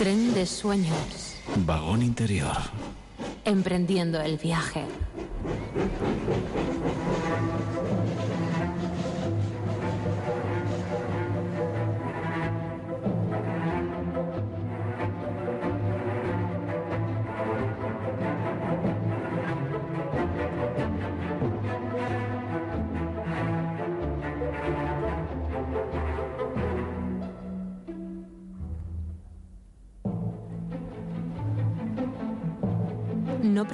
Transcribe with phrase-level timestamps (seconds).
[0.00, 1.36] Tren de sueños.
[1.56, 2.56] Vagón interior.
[3.44, 4.86] Emprendiendo el viaje.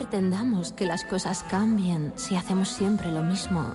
[0.09, 3.75] Pretendamos que las cosas cambien si hacemos siempre lo mismo.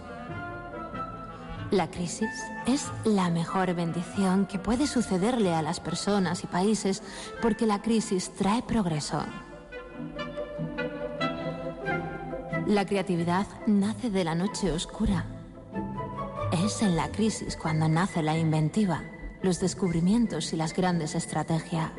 [1.72, 2.30] La crisis
[2.66, 7.04] es la mejor bendición que puede sucederle a las personas y países
[7.42, 9.22] porque la crisis trae progreso.
[12.66, 15.26] La creatividad nace de la noche oscura.
[16.64, 19.04] Es en la crisis cuando nace la inventiva,
[19.42, 21.92] los descubrimientos y las grandes estrategias.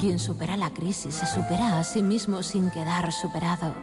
[0.00, 3.74] Quien supera la crisis se supera a sí mismo sin quedar superado.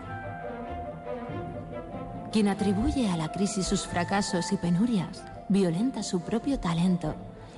[2.32, 7.16] Quien atribuye a la crisis sus fracasos y penurias violenta su propio talento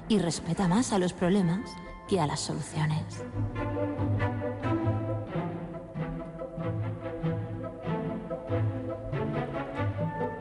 [0.09, 1.71] y respeta más a los problemas
[2.09, 3.23] que a las soluciones.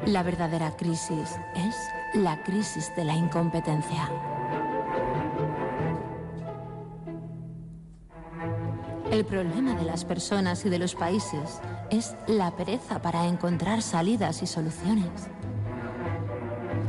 [0.07, 1.77] La verdadera crisis es
[2.15, 4.28] la crisis de la incompetencia.
[9.11, 14.43] El problema de las personas y de los países es la pereza para encontrar salidas
[14.43, 15.29] y soluciones.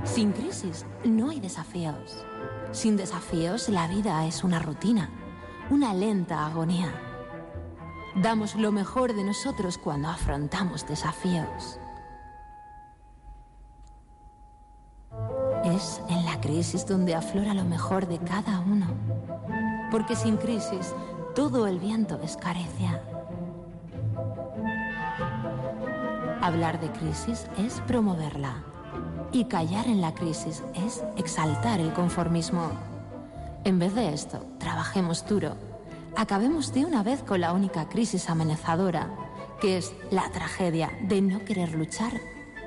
[0.03, 2.25] Sin crisis no hay desafíos.
[2.73, 5.09] Sin desafíos la vida es una rutina,
[5.69, 6.93] una lenta agonía.
[8.17, 11.79] Damos lo mejor de nosotros cuando afrontamos desafíos.
[15.63, 18.87] Es en la crisis donde aflora lo mejor de cada uno.
[19.89, 20.93] Porque sin crisis
[21.39, 23.01] todo el viento es carecia.
[26.41, 28.61] Hablar de crisis es promoverla.
[29.31, 32.71] Y callar en la crisis es exaltar el conformismo.
[33.63, 35.55] En vez de esto, trabajemos duro.
[36.17, 39.07] Acabemos de una vez con la única crisis amenazadora,
[39.61, 42.11] que es la tragedia de no querer luchar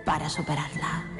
[0.06, 1.11] para superarla.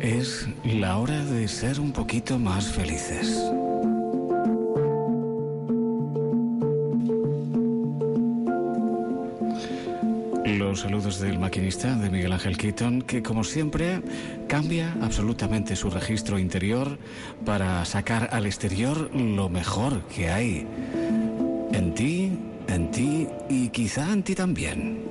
[0.00, 3.38] Es la hora de ser un poquito más felices.
[10.46, 14.00] Los saludos del maquinista de Miguel Ángel Keaton, que como siempre
[14.48, 16.98] cambia absolutamente su registro interior
[17.44, 20.66] para sacar al exterior lo mejor que hay
[21.72, 22.32] en ti,
[22.68, 25.05] en ti y quizá en ti también.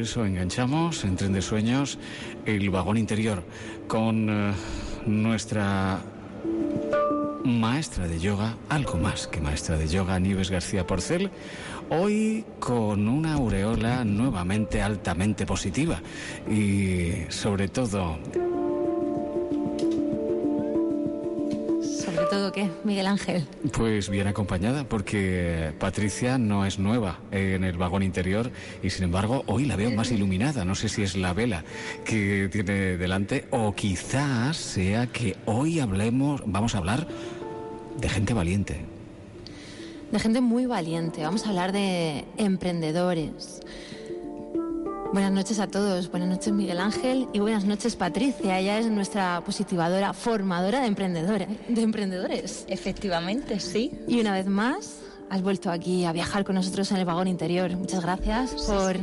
[0.00, 1.98] Por eso enganchamos en Tren de Sueños
[2.46, 3.42] el vagón interior
[3.86, 4.54] con eh,
[5.04, 6.00] nuestra
[7.44, 11.30] maestra de yoga, algo más que maestra de yoga, Nieves García Porcel,
[11.90, 16.00] hoy con una aureola nuevamente altamente positiva
[16.50, 18.18] y sobre todo
[22.84, 23.46] Miguel Ángel?
[23.72, 28.50] Pues bien acompañada, porque Patricia no es nueva en el vagón interior
[28.82, 30.64] y sin embargo hoy la veo más iluminada.
[30.64, 31.64] No sé si es la vela
[32.04, 37.06] que tiene delante o quizás sea que hoy hablemos, vamos a hablar
[37.98, 38.80] de gente valiente.
[40.10, 41.22] De gente muy valiente.
[41.22, 43.60] Vamos a hablar de emprendedores
[45.12, 48.60] Buenas noches a todos, buenas noches Miguel Ángel y buenas noches Patricia.
[48.60, 51.48] Ella es nuestra positivadora, formadora de emprendedores.
[51.68, 52.64] De emprendedores.
[52.68, 53.90] Efectivamente, sí.
[54.06, 54.98] Y una vez más,
[55.28, 57.76] has vuelto aquí a viajar con nosotros en el vagón interior.
[57.76, 58.98] Muchas gracias por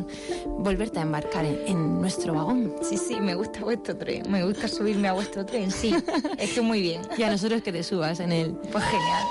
[0.45, 2.73] volverte a embarcar en, nuestro vagón.
[2.83, 5.93] Sí, sí, me gusta vuestro tren, me gusta subirme a vuestro tren, sí,
[6.37, 7.01] estoy muy bien.
[7.17, 8.57] Y a nosotros que te subas en él.
[8.71, 9.23] Pues genial.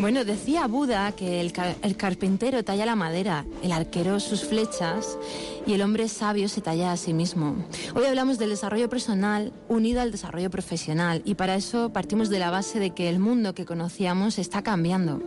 [0.00, 1.52] Bueno, decía Buda que el,
[1.98, 5.18] carpintero talla la madera, el arquero sus flechas
[5.66, 7.56] y el hombre sabio se talla a sí mismo.
[7.94, 12.48] Hoy hablamos del desarrollo personal unido al desarrollo profesional y para eso partimos de la
[12.48, 15.22] base de que el mundo que conocíamos está cambiando.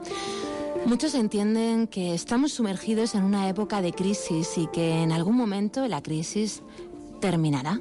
[0.88, 5.88] Muchos entienden que estamos sumergidos en una época de crisis y que en algún momento
[5.88, 6.64] la crisis
[7.22, 7.80] terminará.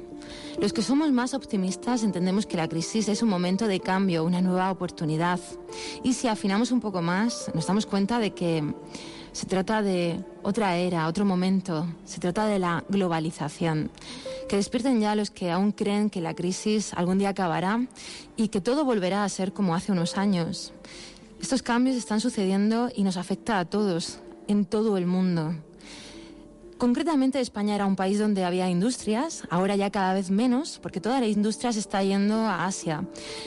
[0.59, 4.41] Los que somos más optimistas entendemos que la crisis es un momento de cambio, una
[4.41, 5.39] nueva oportunidad.
[6.03, 8.63] Y si afinamos un poco más, nos damos cuenta de que
[9.31, 13.89] se trata de otra era, otro momento, se trata de la globalización.
[14.47, 17.85] Que despierten ya los que aún creen que la crisis algún día acabará
[18.37, 20.71] y que todo volverá a ser como hace unos años.
[21.41, 25.55] Estos cambios están sucediendo y nos afecta a todos, en todo el mundo.
[26.83, 31.21] Concretamente España era un país donde había industrias, ahora ya cada vez menos, porque toda
[31.21, 33.05] la industria se está yendo a Asia.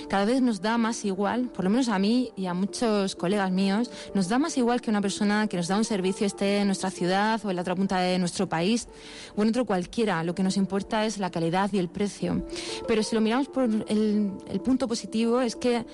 [0.09, 3.51] Cada vez nos da más igual, por lo menos a mí y a muchos colegas
[3.51, 6.69] míos, nos da más igual que una persona que nos da un servicio esté en
[6.69, 8.89] nuestra ciudad o en la otra punta de nuestro país
[9.37, 10.25] o en otro cualquiera.
[10.25, 12.43] Lo que nos importa es la calidad y el precio.
[12.89, 15.85] Pero si lo miramos por el, el punto positivo es que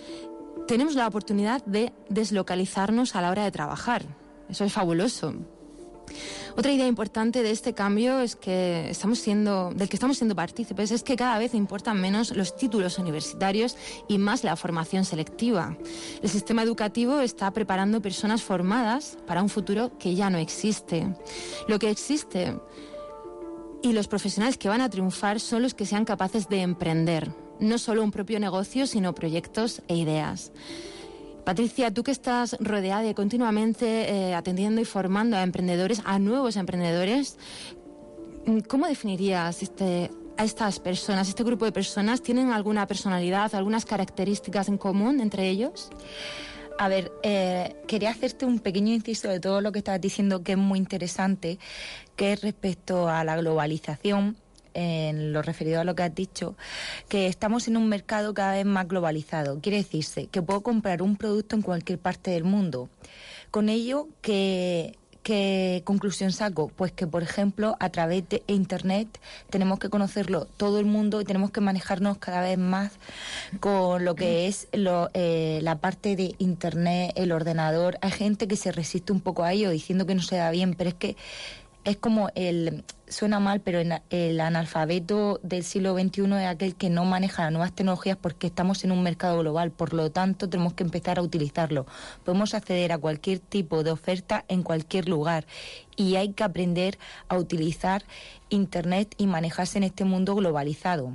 [0.69, 4.05] tenemos la oportunidad de deslocalizarnos a la hora de trabajar.
[4.49, 5.35] Eso es fabuloso.
[6.57, 10.91] Otra idea importante de este cambio es que estamos siendo, del que estamos siendo partícipes
[10.91, 13.77] es que cada vez importan menos los títulos universitarios
[14.09, 15.77] y más la formación selectiva.
[16.23, 21.15] El sistema educativo está preparando personas formadas para un futuro que ya no existe.
[21.69, 22.55] Lo que existe
[23.83, 27.79] y los profesionales que van a triunfar son los que sean capaces de emprender, no
[27.79, 30.53] solo un propio negocio, sino proyectos e ideas.
[31.45, 36.57] Patricia, tú que estás rodeada de continuamente eh, atendiendo y formando a emprendedores, a nuevos
[36.57, 37.37] emprendedores,
[38.69, 42.23] ¿cómo definirías este, a estas personas, este grupo de personas?
[42.23, 45.91] ¿Tienen alguna personalidad, algunas características en común entre ellos?
[46.79, 50.53] A ver, eh, quería hacerte un pequeño inciso de todo lo que estás diciendo que
[50.53, 51.59] es muy interesante,
[52.15, 54.37] que es respecto a la globalización
[54.75, 56.57] en lo referido a lo que has dicho,
[57.09, 59.61] que estamos en un mercado cada vez más globalizado.
[59.61, 62.89] Quiere decirse que puedo comprar un producto en cualquier parte del mundo.
[63.51, 66.71] Con ello, ¿qué, qué conclusión saco?
[66.75, 71.25] Pues que, por ejemplo, a través de Internet tenemos que conocerlo todo el mundo y
[71.25, 72.93] tenemos que manejarnos cada vez más
[73.61, 77.99] con lo que es eh, la parte de Internet, el ordenador.
[78.01, 80.75] Hay gente que se resiste un poco a ello diciendo que no se da bien,
[80.75, 81.17] pero es que
[81.85, 87.05] es como el, suena mal, pero el, analfabeto del siglo XXI es aquel que no
[87.05, 90.85] maneja las nuevas tecnologías porque estamos en un mercado global, por lo tanto tenemos que
[90.85, 91.87] empezar a utilizarlo.
[92.25, 95.47] Podemos acceder a cualquier tipo de oferta en cualquier lugar
[95.97, 96.99] y hay que aprender
[97.29, 98.05] a utilizar
[98.49, 101.13] Internet y manejarse en este mundo globalizado.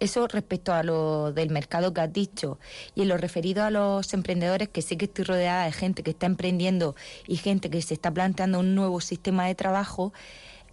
[0.00, 2.58] Eso respecto a lo del mercado que has dicho
[2.94, 6.10] y en lo referido a los emprendedores, que sé que estoy rodeada de gente que
[6.10, 6.96] está emprendiendo
[7.26, 10.12] y gente que se está planteando un nuevo sistema de trabajo,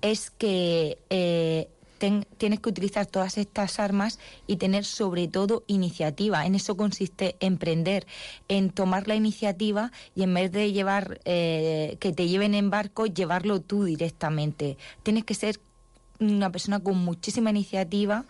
[0.01, 1.69] es que eh,
[2.37, 6.45] tienes que utilizar todas estas armas y tener sobre todo iniciativa.
[6.45, 8.07] En eso consiste emprender,
[8.47, 13.05] en tomar la iniciativa y en vez de llevar eh, que te lleven en barco,
[13.05, 14.77] llevarlo tú directamente.
[15.03, 15.59] Tienes que ser
[16.19, 18.25] una persona con muchísima iniciativa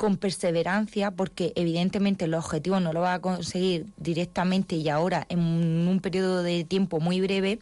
[0.00, 5.40] con perseverancia, porque evidentemente el objetivo no lo va a conseguir directamente y ahora en
[5.40, 7.58] un periodo de tiempo muy breve,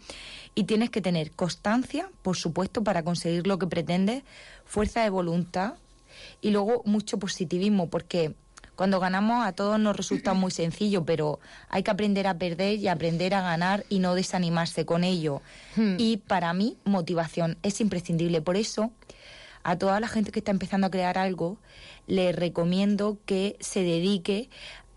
[0.55, 4.23] y tienes que tener constancia, por supuesto, para conseguir lo que pretendes,
[4.65, 5.75] fuerza de voluntad
[6.41, 8.35] y luego mucho positivismo, porque
[8.77, 12.87] cuando ganamos a todos nos resulta muy sencillo, pero hay que aprender a perder y
[12.87, 15.43] aprender a ganar y no desanimarse con ello.
[15.75, 15.97] Hmm.
[15.99, 18.43] Y para mí, motivación es imprescindible.
[18.43, 18.93] Por eso,
[19.69, 21.59] a toda la gente que está empezando a crear algo,
[22.07, 24.49] le recomiendo que se dedique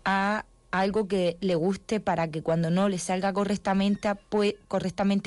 [0.06, 4.14] a algo que le guste para que cuando no le salga correctamente,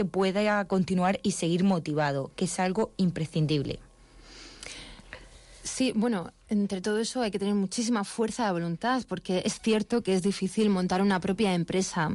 [0.06, 3.78] pueda continuar y seguir motivado, que es algo imprescindible.
[5.62, 10.02] Sí, bueno, entre todo eso hay que tener muchísima fuerza de voluntad, porque es cierto
[10.02, 12.10] que es difícil montar una propia empresa.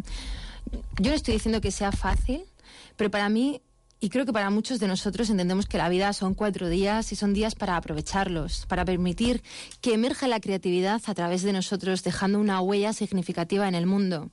[0.99, 2.42] Yo no estoy diciendo que sea fácil,
[2.96, 3.62] pero para mí
[4.00, 7.16] y creo que para muchos de nosotros entendemos que la vida son cuatro días y
[7.16, 9.42] son días para aprovecharlos, para permitir
[9.83, 14.30] que emerja la creatividad a través de nosotros, dejando una huella significativa en el mundo.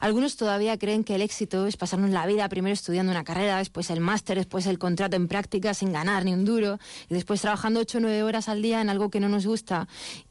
[0.00, 3.88] Algunos todavía creen que el éxito es pasarnos la vida primero estudiando una carrera, después
[3.90, 7.80] el máster, después el contrato en práctica sin ganar ni un duro, y después trabajando
[7.80, 9.86] ocho o nueve horas al día en algo que no nos gusta.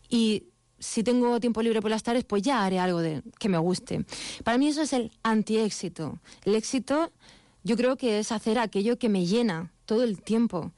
[0.10, 0.44] Y
[0.84, 4.06] si tengo tiempo libre por las tardes, pues ya haré algo de, que me guste.
[4.44, 6.20] Para mí eso es el antiéxito.
[6.44, 7.12] El éxito
[7.63, 10.72] yo creo que es hacer aquello que me llena todo el tiempo,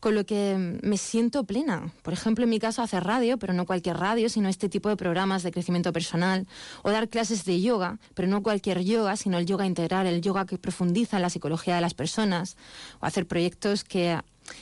[0.00, 1.90] con lo que me siento plena.
[2.02, 4.96] Por ejemplo, en mi caso, hacer radio, pero no cualquier radio, sino este tipo de
[4.96, 6.46] programas de crecimiento personal,
[6.82, 10.44] o dar clases de yoga, pero no cualquier yoga, sino el yoga integral, el yoga
[10.44, 12.58] que profundiza en la psicología de las personas,
[13.00, 14.18] o hacer proyectos que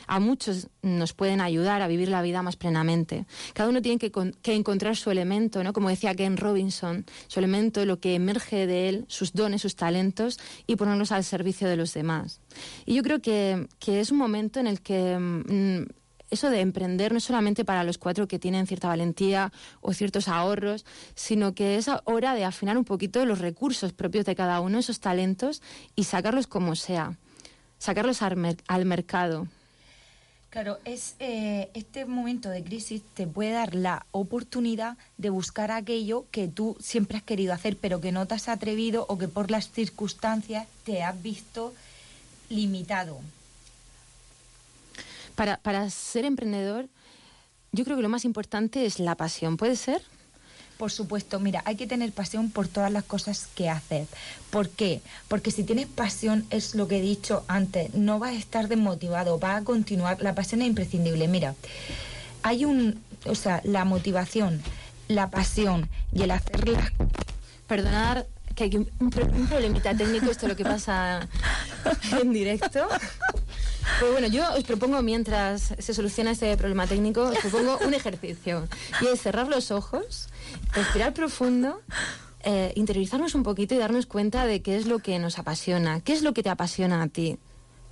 [0.06, 3.26] a muchos nos pueden ayudar a vivir la vida más plenamente.
[3.52, 4.12] Cada uno tiene que,
[4.52, 5.72] encontrar su elemento, ¿no?
[5.72, 10.38] Como decía Ken Robinson, su elemento, lo que emerge de él, sus dones, sus talentos,
[10.66, 12.40] y ponerlos al servicio de los demás.
[12.86, 15.86] Y yo creo que, es un momento en el que mm,
[16.32, 20.28] eso de emprender no es solamente para los cuatro que tienen cierta valentía o ciertos
[20.28, 24.78] ahorros, sino que es hora de afinar un poquito los recursos propios de cada uno,
[24.78, 25.62] esos talentos,
[25.94, 27.18] y sacarlos como sea,
[27.78, 29.46] sacarlos al mercado.
[30.52, 36.26] Claro, es eh, este momento de crisis te puede dar la oportunidad de buscar aquello
[36.30, 39.50] que tú siempre has querido hacer, pero que no te has atrevido o que por
[39.50, 41.72] las circunstancias te has visto
[42.50, 43.18] limitado.
[45.36, 46.86] Para, para ser emprendedor,
[47.72, 49.56] yo creo que lo más importante es la pasión.
[49.56, 50.02] ¿Puede ser?
[50.82, 54.08] Por supuesto, mira, hay que tener pasión por todas las cosas que haces.
[54.50, 55.00] ¿Por qué?
[55.28, 59.38] Porque si tienes pasión, es lo que he dicho antes, no vas a estar desmotivado,
[59.38, 60.20] vas a continuar.
[60.20, 61.28] La pasión es imprescindible.
[61.28, 61.54] Mira,
[62.42, 64.60] hay un, o sea, la motivación,
[65.06, 66.92] la pasión y el hacerla.
[67.68, 69.10] Perdonar que hay un, un
[69.48, 71.28] problemita técnico, esto es lo que pasa
[72.20, 72.88] en directo.
[73.98, 78.68] Pues bueno, yo os propongo, mientras se soluciona este problema técnico, os propongo un ejercicio.
[79.00, 80.28] Y es cerrar los ojos,
[80.72, 81.80] respirar profundo,
[82.44, 86.00] eh, interiorizarnos un poquito y darnos cuenta de qué es lo que nos apasiona.
[86.00, 87.38] ¿Qué es lo que te apasiona a ti?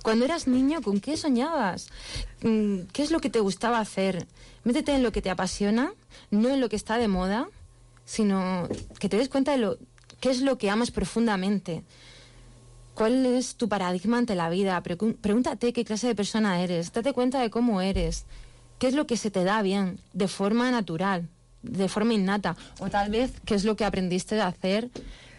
[0.03, 1.89] Cuando eras niño, ¿con qué soñabas?
[2.41, 4.27] Mm, ¿Qué es lo que te gustaba hacer?
[4.63, 5.93] Métete en lo que te apasiona,
[6.31, 7.47] no en lo que está de moda,
[8.05, 8.67] sino
[8.99, 9.77] que te des cuenta de lo,
[10.19, 11.83] qué es lo que amas profundamente.
[12.95, 14.81] ¿Cuál es tu paradigma ante la vida?
[14.81, 16.91] Pregúntate qué clase de persona eres.
[16.91, 18.25] Date cuenta de cómo eres.
[18.79, 21.29] ¿Qué es lo que se te da bien, de forma natural,
[21.63, 22.55] de forma innata?
[22.79, 24.89] O tal vez qué es lo que aprendiste a hacer,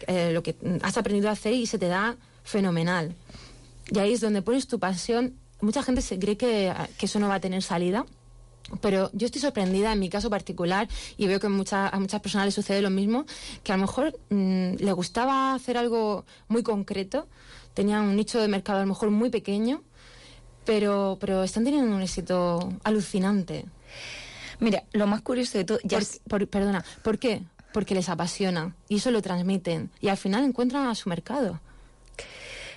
[0.07, 3.15] eh, lo que has aprendido a hacer y se te da fenomenal.
[3.91, 5.33] Y ahí es donde pones tu pasión.
[5.61, 8.05] Mucha gente se cree que, eso no va a tener salida.
[8.81, 10.87] Pero yo estoy sorprendida en mi caso particular
[11.17, 13.25] y veo que a muchas personas les sucede lo mismo,
[13.61, 17.27] que a lo mejor mm, le gustaba hacer algo muy concreto,
[17.73, 19.83] tenía un nicho de mercado a lo mejor muy pequeño,
[20.65, 23.65] pero, pero están teniendo un éxito alucinante.
[24.59, 25.79] Mira, lo más curioso de todo...
[25.83, 25.99] Ya
[26.49, 27.43] perdona, ¿por qué?
[27.73, 31.59] Porque les apasiona y eso lo transmiten y al final encuentran a su mercado.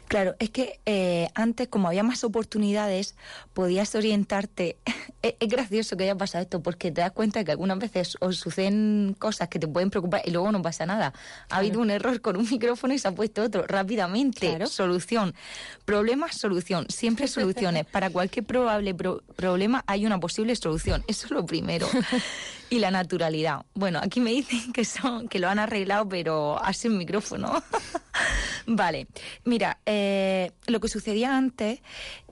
[0.09, 3.17] Claro, es que eh, antes, como había más oportunidades,
[3.55, 4.77] podías orientarte.
[5.23, 9.17] es, gracioso que haya pasado esto, porque te das cuenta que algunas veces os suceden
[9.19, 11.13] cosas que te pueden preocupar y luego no pasa nada.
[11.51, 14.65] Ha habido un error con un micrófono y se ha puesto otro rápidamente.
[14.67, 15.35] Solución.
[15.85, 16.87] Problema, solución.
[16.89, 17.87] Siempre soluciones.
[17.91, 21.05] Para cualquier probable problema hay una posible solución.
[21.09, 21.89] Eso es lo primero.
[22.71, 23.65] y la naturalidad.
[23.75, 27.63] Bueno, aquí me dicen que son que lo han arreglado, pero así el micrófono.
[28.67, 29.07] Vale,
[29.45, 29.96] mira, eh,
[30.67, 31.81] lo que sucedía antes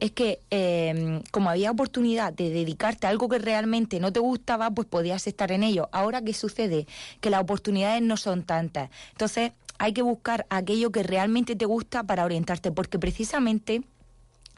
[0.00, 4.70] es que eh, como había oportunidad de dedicarte a algo que realmente no te gustaba,
[4.70, 5.88] pues podías estar en ello.
[5.92, 6.86] Ahora, ¿qué sucede?
[7.20, 8.90] Que las oportunidades no son tantas.
[9.12, 13.82] Entonces, hay que buscar aquello que realmente te gusta para orientarte, porque precisamente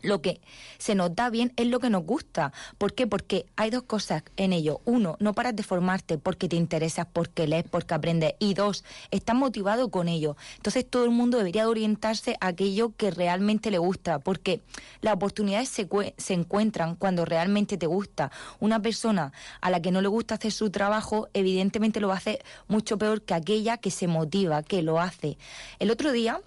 [0.03, 0.41] lo que
[0.79, 2.53] se nos da bien es lo que nos gusta.
[2.79, 3.07] ¿Por qué?
[3.07, 4.81] Porque hay dos cosas en ello.
[4.85, 8.35] Uno, no paras de formarte porque te interesas, porque lees, porque aprendes.
[8.39, 10.37] Y dos, estás motivado con ello.
[10.56, 14.61] Entonces todo el mundo debería orientarse a aquello que realmente le gusta, porque
[15.00, 18.30] las oportunidades se, se encuentran cuando realmente te gusta.
[18.61, 22.99] Una persona a la que no le gusta hacer su trabajo, evidentemente lo hacer mucho
[22.99, 25.39] peor que aquella que se motiva, que lo hace.
[25.78, 26.41] El otro día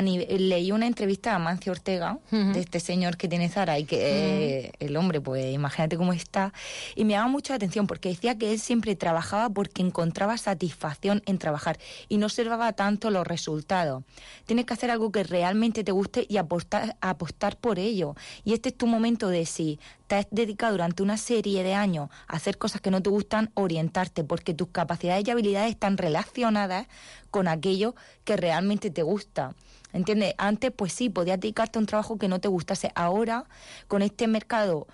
[0.00, 4.96] leí una entrevista a Mancio Ortega, de este señor que tiene Zara y que el
[4.96, 6.52] hombre, pues imagínate cómo está,
[6.94, 11.38] y me daba mucha atención porque decía que él siempre trabajaba porque encontraba satisfacción en
[11.38, 14.04] trabajar y no observaba tanto los resultados.
[14.46, 18.14] Tienes que hacer algo que realmente te guste y apostar, apostar por ello.
[18.44, 22.10] Y este es tu momento de si te has dedicado durante una serie de años
[22.26, 26.86] a hacer cosas que no te gustan, orientarte, porque tus capacidades y habilidades están relacionadas
[27.30, 29.54] con aquello que realmente te gusta.
[29.92, 30.34] ¿Entiendes?
[30.38, 32.90] Antes, pues sí, podías dedicarte a un trabajo que no te gustase.
[32.94, 33.44] Ahora,
[33.86, 34.88] con este mercado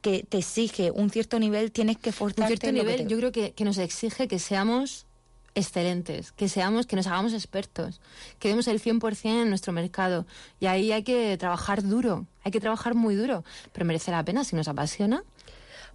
[0.00, 2.42] que te exige un cierto nivel, tienes que forzarte.
[2.54, 5.06] Un cierto nivel, yo creo que, que nos exige que seamos
[5.54, 8.00] excelentes, que seamos, que nos hagamos expertos,
[8.38, 10.26] que demos el 100% en nuestro mercado.
[10.60, 14.44] Y ahí hay que trabajar duro, hay que trabajar muy duro, pero merece la pena
[14.44, 15.22] si nos apasiona.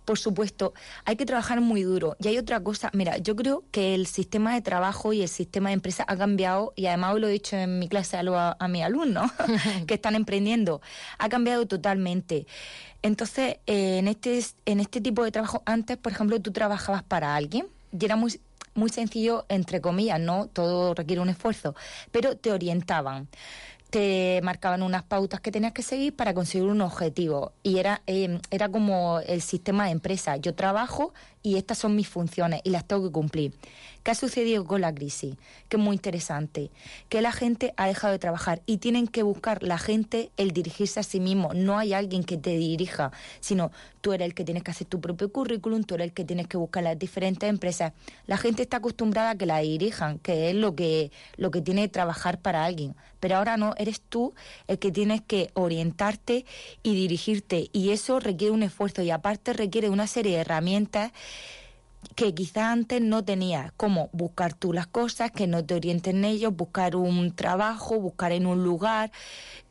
[0.06, 2.16] Por supuesto, hay que trabajar muy duro.
[2.20, 5.70] Y hay otra cosa, mira, yo creo que el sistema de trabajo y el sistema
[5.70, 8.84] de empresa ha cambiado, y además lo he dicho en mi clase a, a mis
[8.84, 9.32] alumnos
[9.88, 10.82] que están emprendiendo,
[11.18, 12.46] ha cambiado totalmente.
[13.02, 17.36] Entonces, eh, en, este, en este tipo de trabajo, antes, por ejemplo, tú trabajabas para
[17.36, 18.40] alguien y era muy
[18.76, 20.48] muy sencillo, entre comillas, ¿no?
[20.48, 21.76] Todo requiere un esfuerzo,
[22.12, 23.28] pero te orientaban
[23.96, 27.54] te marcaban unas pautas que tenías que seguir para conseguir un objetivo.
[27.64, 30.36] Y era eh, era como el sistema de empresa.
[30.36, 33.54] Yo trabajo y estas son mis funciones y las tengo que cumplir
[34.06, 35.34] ¿Qué ha sucedido con la crisis?
[35.68, 36.70] Que es muy interesante.
[37.10, 41.00] Que la gente ha dejado de trabajar y tienen que buscar la gente el dirigirse
[41.00, 41.56] a sí mismo.
[41.56, 45.02] No hay alguien que te dirija, sino tú eres el que tienes que hacer tu
[45.02, 47.94] propio currículum, tú eres el que tienes que buscar las diferentes empresas.
[48.28, 51.82] La gente está acostumbrada a que la dirijan, que es lo que, lo que tiene
[51.82, 52.96] que trabajar para alguien.
[53.20, 54.36] Pero ahora no, eres tú
[54.68, 56.46] el que tienes que orientarte
[56.84, 57.72] y dirigirte.
[57.74, 61.12] Y eso requiere un esfuerzo y aparte requiere una serie de herramientas
[62.16, 66.56] que quizá antes no tenías, como buscar tú las cosas, que no te orienten ellos,
[66.56, 69.12] buscar un trabajo, buscar en un lugar.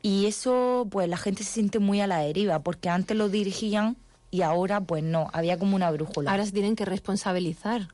[0.01, 3.97] Y eso, pues la gente se siente muy a la deriva, porque antes lo dirigían
[4.31, 6.31] y ahora, pues no, había como una brújula.
[6.31, 7.87] Ahora se tienen que responsabilizar.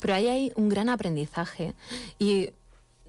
[0.00, 1.74] Pero ahí hay un gran aprendizaje.
[2.18, 2.50] Y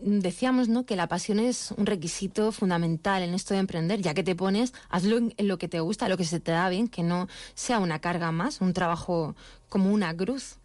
[0.04, 0.86] decíamos ¿no?
[0.86, 4.74] que la pasión es un requisito fundamental en esto de emprender, ya que te pones,
[4.90, 7.80] hazlo en, lo que te gusta, lo que se te da bien, que no sea
[7.80, 9.36] una carga más, un trabajo
[9.74, 10.58] como una cruz.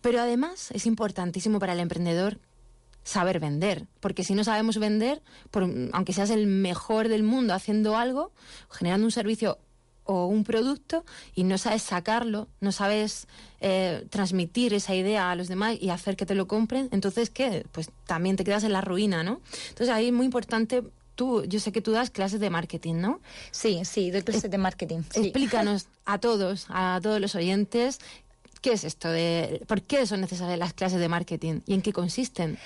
[0.00, 2.38] Pero además es importantísimo para el emprendedor
[3.02, 5.20] saber vender, porque si no sabemos vender,
[5.92, 8.32] aunque seas el mejor del mundo haciendo algo,
[8.70, 9.58] generando un servicio
[10.04, 13.28] o un producto y no sabes sacarlo, no sabes
[13.60, 17.66] eh, transmitir esa idea a los demás y hacer que te lo compren, entonces, ¿qué?
[17.72, 19.42] Pues también te quedas en la ruina, ¿no?
[19.68, 20.82] Entonces ahí es muy importante
[21.14, 23.20] tú, yo sé que tú das clases de marketing, ¿no?
[23.50, 25.00] Sí, sí, doy clases de marketing.
[25.14, 28.00] Explícanos a todos, a todos los oyentes,
[28.60, 31.92] ¿qué es esto de, por qué son necesarias las clases de marketing y en qué
[31.92, 32.58] consisten?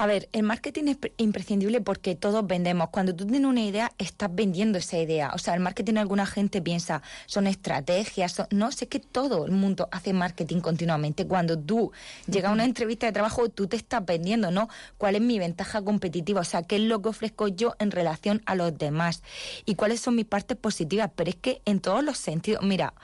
[0.00, 2.88] A ver, el marketing es imprescindible porque todos vendemos.
[2.88, 5.30] Cuando tú tienes una idea, estás vendiendo esa idea.
[5.34, 9.90] O sea, el marketing alguna gente piensa, son estrategias, no, sé que todo el mundo
[9.92, 11.26] hace marketing continuamente.
[11.26, 11.92] Cuando tú
[12.26, 14.70] llegas a una entrevista de trabajo, tú te estás vendiendo, ¿no?
[14.96, 16.40] ¿Cuál es mi ventaja competitiva?
[16.40, 19.22] O sea, ¿qué es lo que ofrezco yo en relación a los demás?
[19.66, 21.10] ¿Y cuáles son mis partes positivas?
[21.14, 22.94] Pero es que en todos los sentidos, mira,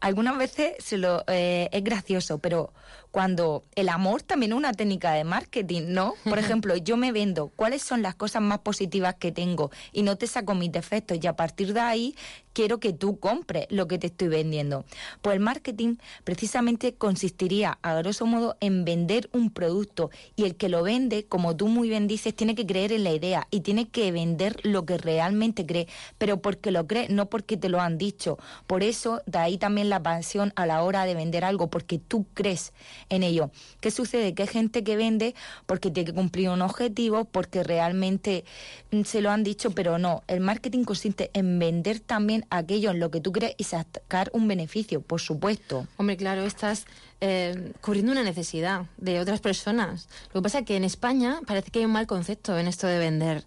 [0.00, 2.72] algunas veces se lo, eh, es gracioso, pero
[3.10, 6.14] cuando el amor también es una técnica de marketing, ¿no?
[6.24, 9.70] Por ejemplo, yo me vendo, ¿cuáles son las cosas más positivas que tengo?
[9.92, 12.14] Y no te saco mis defectos y a partir de ahí
[12.52, 14.84] quiero que tú compres lo que te estoy vendiendo.
[15.22, 20.68] Pues el marketing precisamente consistiría, a grosso modo, en vender un producto y el que
[20.68, 23.88] lo vende, como tú muy bien dices, tiene que creer en la idea y tiene
[23.88, 25.86] que vender lo que realmente cree,
[26.18, 28.38] pero porque lo cree, no porque te lo han dicho.
[28.66, 32.26] Por eso, de ahí también la pasión a la hora de vender algo, porque tú
[32.34, 32.72] crees
[33.08, 33.50] en ello.
[33.80, 34.34] ¿Qué sucede?
[34.34, 35.34] Que hay gente que vende
[35.66, 38.44] porque tiene cumplir un objetivo porque realmente
[38.90, 40.22] mm, se lo han dicho, pero no.
[40.26, 44.48] El marketing consiste en vender también aquello en lo que tú crees y sacar un
[44.48, 45.86] beneficio, por supuesto.
[45.96, 46.86] Hombre, claro, estás
[47.20, 50.08] eh, cubriendo una necesidad de otras personas.
[50.32, 52.86] Lo que pasa es que en España parece que hay un mal concepto en esto
[52.86, 53.44] de vender.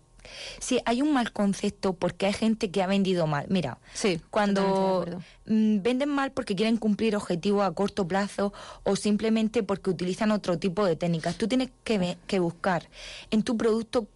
[0.59, 3.45] Sí, hay un mal concepto porque hay gente que ha vendido mal.
[3.49, 3.79] Mira,
[4.29, 5.05] cuando
[5.45, 8.53] mm, venden mal porque quieren cumplir objetivos a corto plazo
[8.83, 11.35] o simplemente porque utilizan otro tipo de técnicas.
[11.35, 12.89] Tú tienes que, que buscar
[13.31, 14.07] en tu producto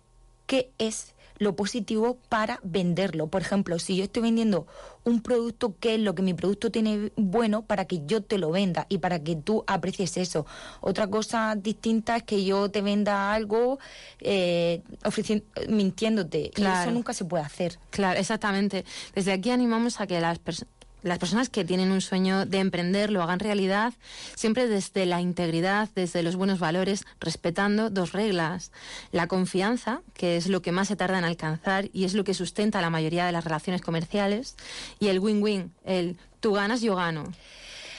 [0.46, 3.28] qué es lo positivo para venderlo.
[3.28, 4.68] Por ejemplo, si yo estoy vendiendo
[5.04, 8.52] un producto, ¿qué es lo que mi producto tiene bueno para que yo te lo
[8.52, 10.46] venda y para que tú aprecies eso?
[10.82, 13.80] Otra cosa distinta es que yo te venda algo
[14.20, 17.80] eh, ofreciendo, mintiéndote y eso nunca se puede hacer.
[17.90, 18.86] Claro, exactamente.
[19.14, 20.75] Desde aquí animamos a que las personas
[21.06, 23.94] las personas que tienen un sueño de emprender lo hagan realidad,
[24.36, 28.72] siempre desde la integridad, desde los buenos valores, respetando dos reglas.
[29.12, 32.34] La confianza, que es lo que más se tarda en alcanzar y es lo que
[32.34, 34.56] sustenta la mayoría de las relaciones comerciales,
[35.00, 37.32] y el win-win, el tú ganas, yo gano.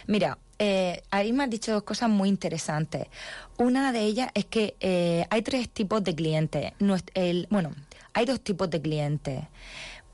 [0.09, 3.07] Mira, eh, ahí me has dicho dos cosas muy interesantes.
[3.57, 6.73] Una de ellas es que eh, hay tres tipos de clientes.
[7.14, 7.71] el, bueno,
[8.14, 9.45] hay dos tipos de clientes.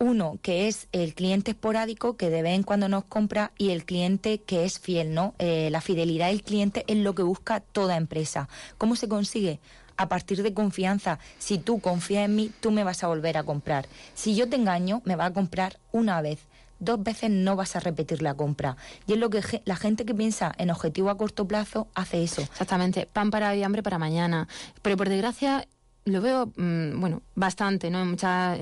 [0.03, 3.85] Uno, que es el cliente esporádico que de vez en cuando nos compra y el
[3.85, 5.33] cliente que es fiel, ¿no?
[5.39, 8.49] Eh, la fidelidad del cliente es lo que busca toda empresa.
[8.79, 9.61] ¿Cómo se consigue?
[9.97, 11.21] A partir de confianza.
[11.39, 13.87] Si tú confías en mí, tú me vas a volver a comprar.
[14.15, 16.41] Si yo te engaño, me vas a comprar una vez
[16.81, 18.77] dos veces no vas a repetir la compra.
[19.07, 22.43] Y es lo que la gente que piensa en objetivo a corto plazo hace eso.
[22.43, 24.49] Exactamente, pan para hoy, hambre para mañana.
[24.83, 25.69] Pero por desgracia
[26.05, 28.03] lo veo, mm, bueno, bastante, ¿no?
[28.03, 28.57] En, mucha,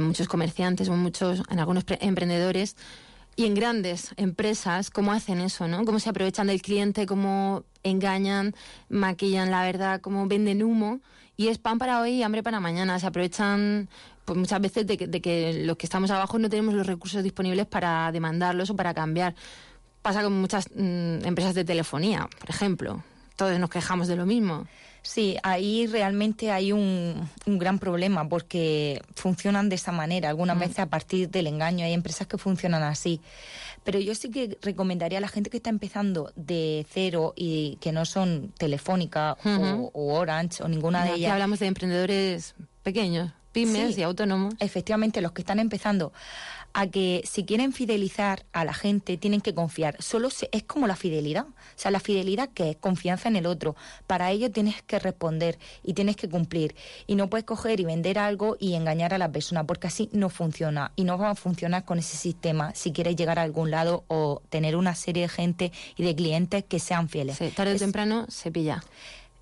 [0.00, 2.76] muchos comerciantes, en muchos, en algunos emprendedores
[3.36, 5.84] y en grandes empresas, cómo hacen eso, ¿no?
[5.84, 8.54] Cómo se aprovechan del cliente, cómo engañan,
[8.88, 11.00] maquillan la verdad, cómo venden humo
[11.36, 12.98] y es pan para hoy y hambre para mañana.
[12.98, 13.88] Se aprovechan
[14.24, 17.22] pues muchas veces de que, de que los que estamos abajo no tenemos los recursos
[17.22, 19.36] disponibles para demandarlos o para cambiar.
[20.02, 23.04] Pasa con muchas mm, empresas de telefonía, por ejemplo.
[23.36, 24.66] Todos nos quejamos de lo mismo.
[25.02, 30.28] Sí, ahí realmente hay un, gran problema porque funcionan de esa manera.
[30.28, 30.60] Algunas mm.
[30.60, 33.20] veces a partir del engaño hay empresas que funcionan así.
[33.84, 37.92] Pero yo sí que recomendaría a la gente que está empezando de cero y que
[37.92, 39.36] no son Telefónica
[39.94, 41.32] o, Orange o ninguna de ellas.
[41.32, 44.54] hablamos de emprendedores pequeños, pymes y autónomos.
[44.58, 46.12] Efectivamente, los que están empezando
[46.72, 49.96] a que si quieren fidelizar a la gente tienen que confiar.
[50.00, 51.46] Solo es como la fidelidad.
[51.46, 53.76] O sea, la fidelidad que es confianza en el otro.
[54.06, 56.74] Para ello tienes que responder y tienes que cumplir.
[57.06, 60.28] Y no puedes coger y vender algo y engañar a la persona porque así no
[60.28, 60.92] funciona.
[60.96, 64.42] Y no va a funcionar con ese sistema si quieres llegar a algún lado o
[64.48, 67.38] tener una serie de gente y de clientes que sean fieles.
[67.54, 68.82] tarde o temprano se pilla.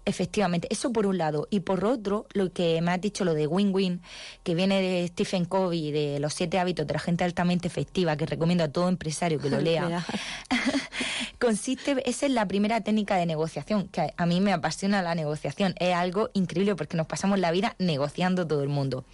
[0.08, 1.48] Efectivamente, eso por un lado.
[1.50, 4.00] Y por otro, lo que me has dicho, lo de win-win,
[4.44, 8.24] que viene de Stephen Covey, de los siete hábitos de la gente altamente efectiva, que
[8.24, 10.06] recomiendo a todo empresario que lo lea,
[11.38, 15.74] consiste, esa es la primera técnica de negociación, que a mí me apasiona la negociación.
[15.78, 19.04] Es algo increíble porque nos pasamos la vida negociando todo el mundo.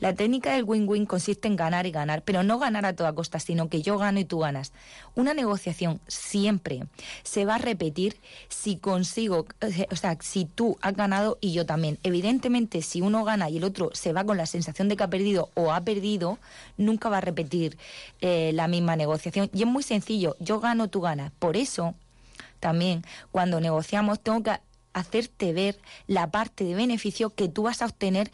[0.00, 3.40] La técnica del win-win consiste en ganar y ganar, pero no ganar a toda costa,
[3.40, 4.72] sino que yo gano y tú ganas.
[5.14, 6.84] Una negociación siempre
[7.22, 8.16] se va a repetir
[8.48, 9.46] si consigo,
[9.90, 11.98] o sea, si tú has ganado y yo también.
[12.02, 15.10] Evidentemente, si uno gana y el otro se va con la sensación de que ha
[15.10, 16.38] perdido o ha perdido,
[16.76, 17.76] nunca va a repetir
[18.20, 19.50] eh, la misma negociación.
[19.52, 21.32] Y es muy sencillo, yo gano, tú ganas.
[21.38, 21.56] Por
[22.60, 24.52] también, cuando negociamos, tengo que
[24.92, 28.30] hacerte ver la parte de beneficio que tú vas a obtener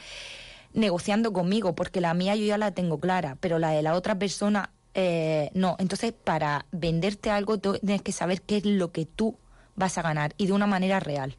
[0.74, 4.18] negociando conmigo, porque la mía yo ya la tengo clara, pero la de la otra
[4.18, 5.76] persona eh, no.
[5.78, 9.36] Entonces, para venderte algo, tienes que saber qué es lo que tú
[9.74, 11.36] vas a ganar y de una manera real.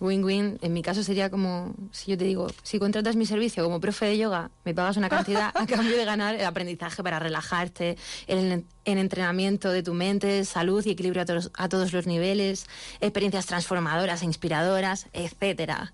[0.00, 3.80] Win-win, en mi caso sería como si yo te digo, si contratas mi servicio como
[3.80, 7.96] profe de yoga, me pagas una cantidad a cambio de ganar el aprendizaje para relajarte,
[8.26, 12.66] el, entrenamiento de tu mente, salud y equilibrio a todos, a todos los niveles,
[13.00, 15.92] experiencias transformadoras e inspiradoras, etcétera.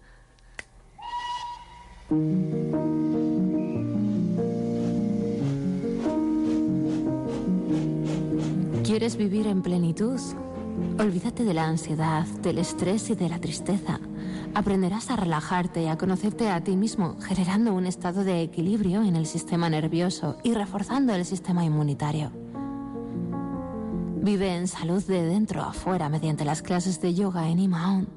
[8.84, 10.18] ¿Quieres vivir en plenitud?
[10.98, 14.00] Olvídate de la ansiedad, del estrés y de la tristeza.
[14.54, 19.16] Aprenderás a relajarte y a conocerte a ti mismo, generando un estado de equilibrio en
[19.16, 22.32] el sistema nervioso y reforzando el sistema inmunitario.
[24.20, 28.08] Vive en salud de dentro a afuera mediante las clases de yoga en Imaon.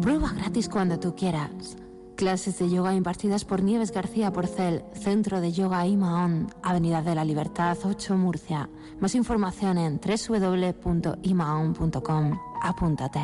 [0.00, 1.76] Prueba gratis cuando tú quieras.
[2.18, 7.24] Clases de yoga impartidas por Nieves García Porcel, Centro de Yoga Imaón, Avenida de la
[7.24, 8.68] Libertad 8, Murcia.
[8.98, 10.80] Más información en www.imaon.com.
[12.60, 13.20] Apúntate.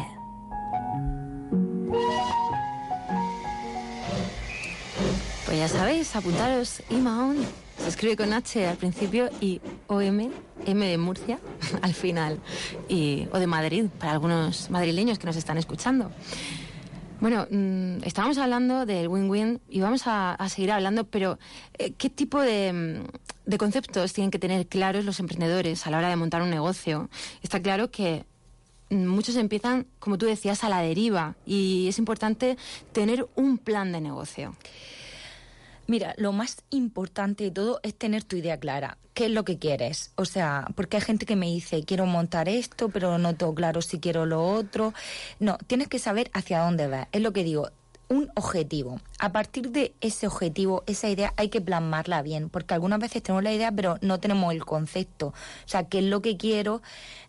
[5.44, 7.38] Pues ya sabéis, apuntaros Imaon.
[7.78, 10.30] Se escribe con H al principio y OM,
[10.66, 11.40] M de Murcia
[11.82, 12.38] al final,
[12.88, 16.12] y, o de Madrid, para algunos madrileños que nos están escuchando.
[17.20, 21.38] Bueno, mm, estábamos hablando del win-win y vamos a, seguir hablando, pero
[21.78, 25.98] eh, ¿qué tipo de, mm, de, conceptos tienen que tener claros los emprendedores a la
[25.98, 27.08] hora de montar un negocio?
[27.42, 28.24] Está claro que
[28.90, 32.58] mm, muchos empiezan, como tú decías, a la deriva y es importante
[32.92, 34.54] tener un plan de negocio.
[35.86, 38.98] Mira, lo más importante de todo es tener tu idea clara.
[39.12, 40.12] ¿Qué es lo que quieres?
[40.16, 43.82] O sea, porque hay gente que me dice, quiero montar esto, pero no tengo claro
[43.82, 44.94] si quiero lo otro.
[45.40, 47.06] No, tienes que saber hacia dónde vas.
[47.12, 47.70] Es lo que digo,
[48.08, 49.00] un objetivo.
[49.18, 53.42] A partir de ese objetivo, esa idea, hay que plasmarla bien, porque algunas veces tenemos
[53.42, 55.28] la idea, pero no tenemos el concepto.
[55.28, 56.82] O sea, qué es lo que quiero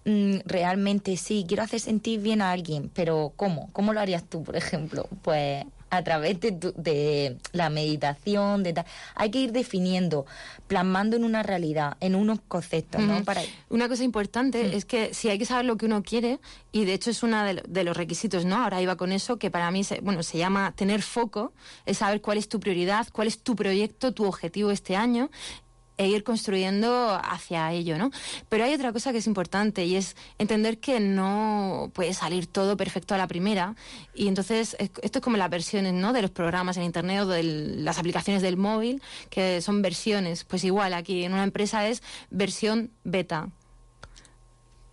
[0.06, 3.70] mm, realmente, sí, quiero hacer sentir bien a alguien, pero ¿cómo?
[3.74, 5.08] ¿Cómo lo harías tú, por ejemplo?
[5.22, 5.66] Pues
[5.96, 8.76] a través de, de la meditación, de
[9.16, 10.26] hay que ir definiendo,
[10.68, 13.24] plasmando en una realidad, en unos conceptos, ¿no?
[13.24, 13.42] Para...
[13.70, 14.74] Una cosa importante mm.
[14.74, 16.40] es que si hay que saber lo que uno quiere,
[16.72, 18.58] y de hecho es uno de, los requisitos, ¿no?
[18.58, 21.54] Ahora iba con eso, que para mí, se, bueno, se llama tener foco,
[21.86, 25.30] es saber cuál es tu prioridad, cuál es tu proyecto, tu objetivo este año,
[25.98, 28.12] e ir construyendo hacia ello, ¿no?
[28.50, 32.78] Pero hay otra cosa que es importante y es entender que no puede salir todo
[32.78, 33.76] perfecto a la primera
[34.14, 36.14] y entonces esto es como las versiones, ¿no?
[36.14, 40.64] De los programas en internet o de las aplicaciones del móvil que son versiones, pues
[40.64, 43.50] igual aquí en una empresa es versión beta,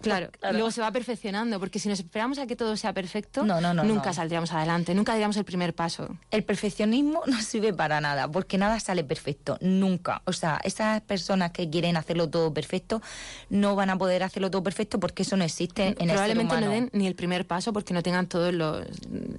[0.03, 3.45] Claro, y luego se va perfeccionando, porque si nos esperamos a que todo sea perfecto,
[3.45, 6.09] nunca saldríamos adelante, nunca daríamos el primer paso.
[6.31, 10.23] El perfeccionismo no sirve para nada, porque nada sale perfecto, nunca.
[10.25, 13.03] O sea, esas personas que quieren hacerlo todo perfecto
[13.51, 16.67] no van a poder hacerlo todo perfecto porque eso no existe en el ser humano.
[16.67, 18.85] no den ni el primer paso porque no tengan todos los,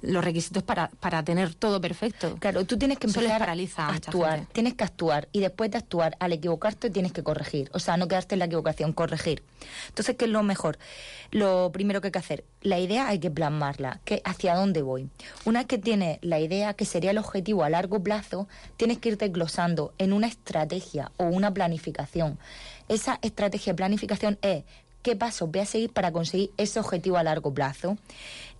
[0.02, 2.36] requisitos para, para tener todo perfecto.
[2.38, 6.32] Claro, tú tienes que empezar a actuar, tienes que actuar y después de actuar, al
[6.32, 7.70] equivocarte tienes que corregir.
[7.72, 9.42] O sea, no quedarte en la equivocación, corregir.
[9.88, 10.53] Entonces, ¿qué es lo mejor?
[11.30, 15.08] Lo primero que hay que hacer, la idea hay que plasmarla, que hacia dónde voy.
[15.44, 19.10] Una vez que tienes la idea, que sería el objetivo a largo plazo, tienes que
[19.10, 22.38] irte glosando en una estrategia o una planificación.
[22.88, 24.64] Esa estrategia de planificación es
[25.02, 27.98] qué pasos voy a seguir para conseguir ese objetivo a largo plazo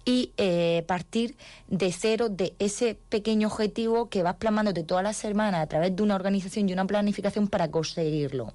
[0.05, 1.37] y eh, partir
[1.69, 6.03] de cero de ese pequeño objetivo que vas plasmándote todas las semanas a través de
[6.03, 8.53] una organización y una planificación para conseguirlo.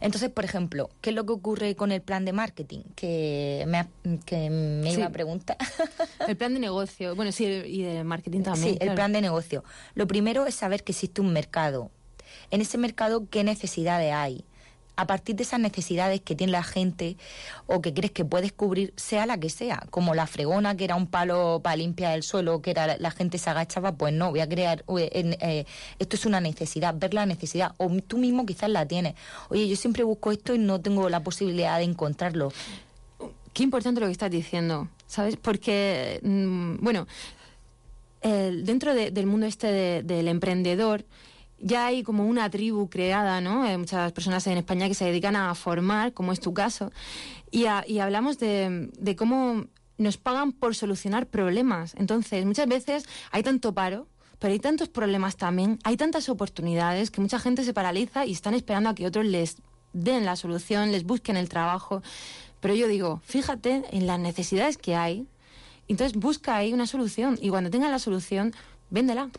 [0.00, 2.80] Entonces, por ejemplo, ¿qué es lo que ocurre con el plan de marketing?
[2.94, 3.86] Que me,
[4.24, 5.56] que me iba a preguntar.
[6.28, 8.74] el plan de negocio, bueno, sí, y de marketing también.
[8.74, 9.64] Sí, el plan de negocio.
[9.94, 11.90] Lo primero es saber que existe un mercado.
[12.50, 14.44] En ese mercado, ¿qué necesidades hay?
[14.96, 17.16] A partir de esas necesidades que tiene la gente
[17.66, 20.94] o que crees que puedes cubrir, sea la que sea, como la fregona, que era
[20.94, 24.40] un palo para limpiar el suelo, que era la gente se agachaba, pues no, voy
[24.40, 25.64] a crear, eh,
[25.98, 29.14] esto es una necesidad, ver la necesidad, o tú mismo quizás la tienes.
[29.48, 32.52] Oye, yo siempre busco esto y no tengo la posibilidad de encontrarlo.
[33.52, 35.36] Qué importante lo que estás diciendo, ¿sabes?
[35.36, 37.06] Porque, mm, bueno,
[38.22, 41.04] dentro del mundo este del emprendedor,
[41.64, 43.62] ya hay como una tribu creada, ¿no?
[43.62, 46.92] Hay muchas personas en España que se dedican a formar, como es tu caso,
[47.50, 49.64] y, hablamos de, de cómo
[49.96, 51.94] nos pagan por solucionar problemas.
[51.96, 57.22] Entonces, muchas veces hay tanto paro, pero hay tantos problemas también, hay tantas oportunidades que
[57.22, 59.56] mucha gente se paraliza y están esperando a que otros les
[59.94, 62.02] den la solución, les busquen el trabajo.
[62.60, 65.26] Pero yo digo, fíjate en las necesidades que hay,
[65.88, 68.52] entonces busca ahí una solución y cuando tengas la solución,
[68.90, 69.30] véndela.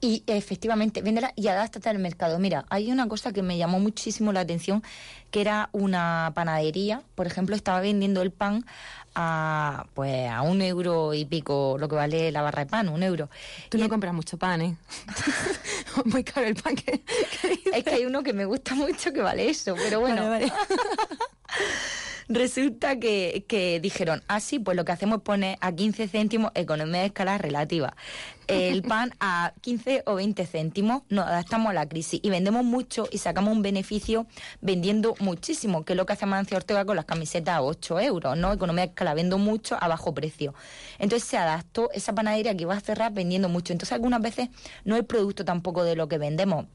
[0.00, 2.38] Y efectivamente, véndela y adáptate al mercado.
[2.38, 4.82] Mira, hay una cosa que me llamó muchísimo la atención,
[5.30, 8.66] que era una panadería, por ejemplo, estaba vendiendo el pan
[9.14, 13.02] a pues a un euro y pico lo que vale la barra de pan, un
[13.02, 13.30] euro.
[13.70, 14.76] Tú no compras mucho pan, ¿eh?
[16.04, 17.02] Muy caro el pan que,
[17.72, 20.22] Es que hay uno que me gusta mucho que vale eso, pero bueno.
[22.28, 26.50] Resulta que, que dijeron, ah, sí, pues lo que hacemos es poner a 15 céntimos
[26.54, 27.96] economía de escala relativa.
[28.48, 33.08] El pan a 15 o 20 céntimos, nos adaptamos a la crisis y vendemos mucho
[33.12, 34.26] y sacamos un beneficio
[34.60, 38.36] vendiendo muchísimo, que es lo que hace Mancio Ortega con las camisetas a 8 euros,
[38.36, 38.52] ¿no?
[38.52, 40.52] Economía de escala, vendo mucho a bajo precio.
[40.98, 43.72] Entonces se adaptó esa panadería que iba a cerrar vendiendo mucho.
[43.72, 44.48] Entonces algunas veces
[44.84, 46.66] no es producto tampoco de lo que vendemos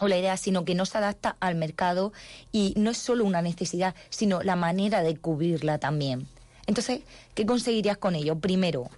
[0.00, 2.12] o la idea, sino que no se adapta al mercado
[2.52, 6.28] y no es solo una necesidad, sino la manera de cubrirla también.
[6.66, 7.00] Entonces,
[7.34, 8.38] ¿qué conseguirías con ello?
[8.38, 8.90] Primero,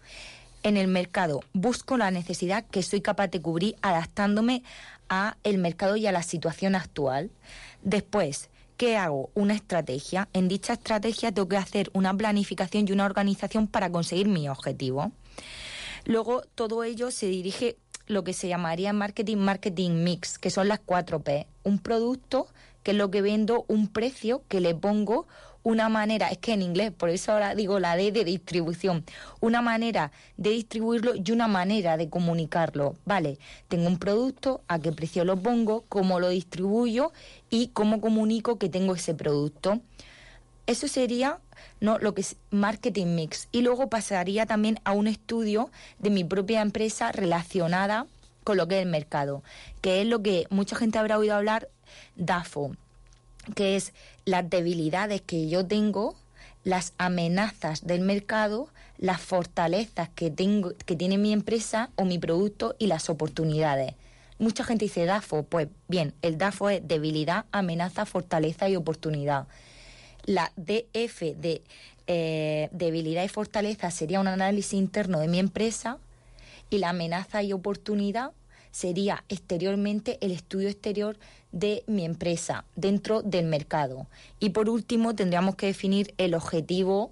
[0.63, 4.63] en el mercado busco la necesidad que soy capaz de cubrir adaptándome
[5.09, 7.31] a el mercado y a la situación actual.
[7.83, 9.31] Después, ¿qué hago?
[9.35, 10.29] Una estrategia.
[10.33, 15.13] En dicha estrategia tengo que hacer una planificación y una organización para conseguir mi objetivo.
[16.05, 17.77] Luego, todo ello se dirige
[18.09, 21.47] lo que se llamaría marketing marketing mix, que son las cuatro P.
[21.63, 22.49] Un producto,
[22.83, 25.27] que es lo que vendo, un precio que le pongo,
[25.63, 29.05] una manera, es que en inglés, por eso ahora digo la D de distribución,
[29.41, 32.97] una manera de distribuirlo y una manera de comunicarlo.
[33.05, 37.13] Vale, tengo un producto, a qué precio lo pongo, cómo lo distribuyo
[37.51, 39.81] y cómo comunico que tengo ese producto.
[40.67, 41.39] Eso sería
[41.81, 46.25] no lo que es marketing mix y luego pasaría también a un estudio de mi
[46.25, 48.07] propia empresa relacionada
[48.45, 49.43] con lo que es el mercado,
[49.81, 51.69] que es lo que mucha gente habrá oído hablar
[52.17, 52.73] DAFO,
[53.55, 53.93] que es
[54.25, 56.17] las debilidades que yo tengo,
[56.65, 58.69] las amenazas del mercado,
[58.99, 63.95] las fortalezas que tengo que tiene mi empresa o mi producto y las oportunidades.
[64.39, 69.47] Mucha gente dice DAFO, pues bien, el DAFO es debilidad, amenaza, fortaleza y oportunidad.
[70.29, 71.63] La DF de
[72.07, 75.97] eh, debilidad y fortaleza sería un análisis interno de mi empresa
[76.69, 78.33] y la amenaza y oportunidad
[78.71, 81.17] sería exteriormente el estudio exterior
[81.51, 84.07] de mi empresa dentro del mercado.
[84.39, 87.11] Y por último, tendríamos que definir el objetivo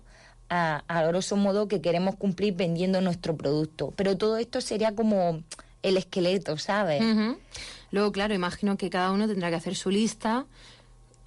[0.51, 3.95] a, grosso modo que queremos cumplir vendiendo nuestro producto.
[3.97, 5.43] Pero todo esto sería como
[5.83, 7.03] el esqueleto, ¿sabes?
[7.93, 10.45] Luego, claro, imagino que cada uno tendrá que hacer su lista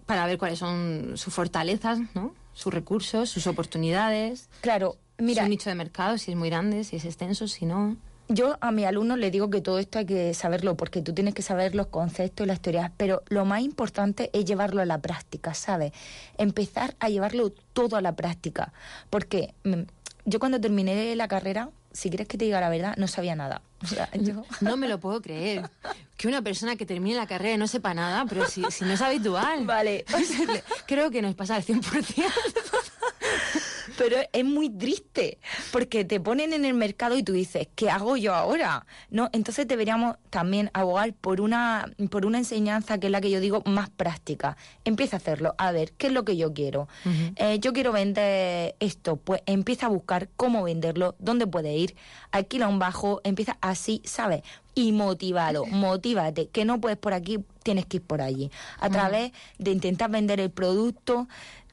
[0.10, 2.34] para ver cuáles son sus fortalezas, ¿no?
[2.54, 4.50] Sus recursos, sus oportunidades.
[4.62, 5.44] Claro, mira.
[5.44, 7.96] Su nicho de mercado, si es muy grande, si es extenso, si no
[8.32, 11.34] yo a mi alumnos le digo que todo esto hay que saberlo porque tú tienes
[11.34, 15.00] que saber los conceptos y las teorías, pero lo más importante es llevarlo a la
[15.00, 15.94] práctica, ¿sabes?
[16.38, 18.72] Empezar a llevarlo todo a la práctica,
[19.10, 19.82] porque mm,
[20.30, 23.62] yo cuando terminé la carrera, si quieres que te diga la verdad, no sabía nada.
[24.62, 25.70] No me lo puedo creer.
[26.18, 29.02] Que una persona que termine la carrera no sepa nada, pero si, si no es
[29.02, 29.66] habitual.
[29.66, 30.06] Vale.
[30.86, 32.26] Creo que nos pasa al 100%.
[34.00, 35.40] pero es muy triste
[35.74, 38.86] porque te ponen en el mercado y tú dices, ¿qué hago yo ahora?
[39.10, 39.30] ¿No?
[39.34, 43.62] Entonces deberíamos también abogar por una, por una enseñanza que es la que yo digo
[43.66, 44.56] más práctica.
[44.86, 45.54] Empieza a hacerlo.
[45.58, 46.88] A ver, ¿qué es lo que yo quiero?
[47.36, 49.18] Eh, yo quiero vender esto.
[49.18, 51.98] Pues empieza a buscar cómo venderlo, dónde puede ir,
[52.32, 54.44] alquila un bajo, empieza así, ¿sabes?
[54.76, 58.50] Y motivado, motívate, que no puedes por aquí, tienes que ir por allí.
[58.80, 61.28] A través de intentar vender el producto.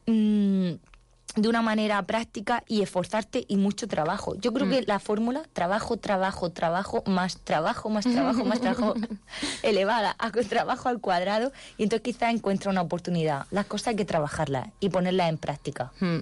[0.06, 0.74] Mmm,
[1.36, 4.34] de una manera práctica y esforzarte y mucho trabajo.
[4.36, 4.84] Yo creo que mm.
[4.86, 8.94] la fórmula trabajo, trabajo, trabajo, más trabajo, más trabajo, más trabajo,
[9.62, 13.46] elevada a trabajo al cuadrado y entonces quizás encuentra una oportunidad.
[13.50, 15.92] Las cosas hay que trabajarlas y ponerlas en práctica.
[16.00, 16.18] Mm.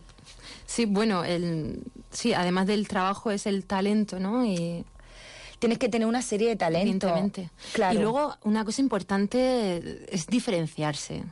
[0.67, 4.45] Sí, bueno, el, sí, además del trabajo es el talento, ¿no?
[4.45, 4.85] Y
[5.59, 7.13] tienes que tener una serie de talentos.
[7.73, 7.99] Claro.
[7.99, 11.25] Y luego una cosa importante es diferenciarse.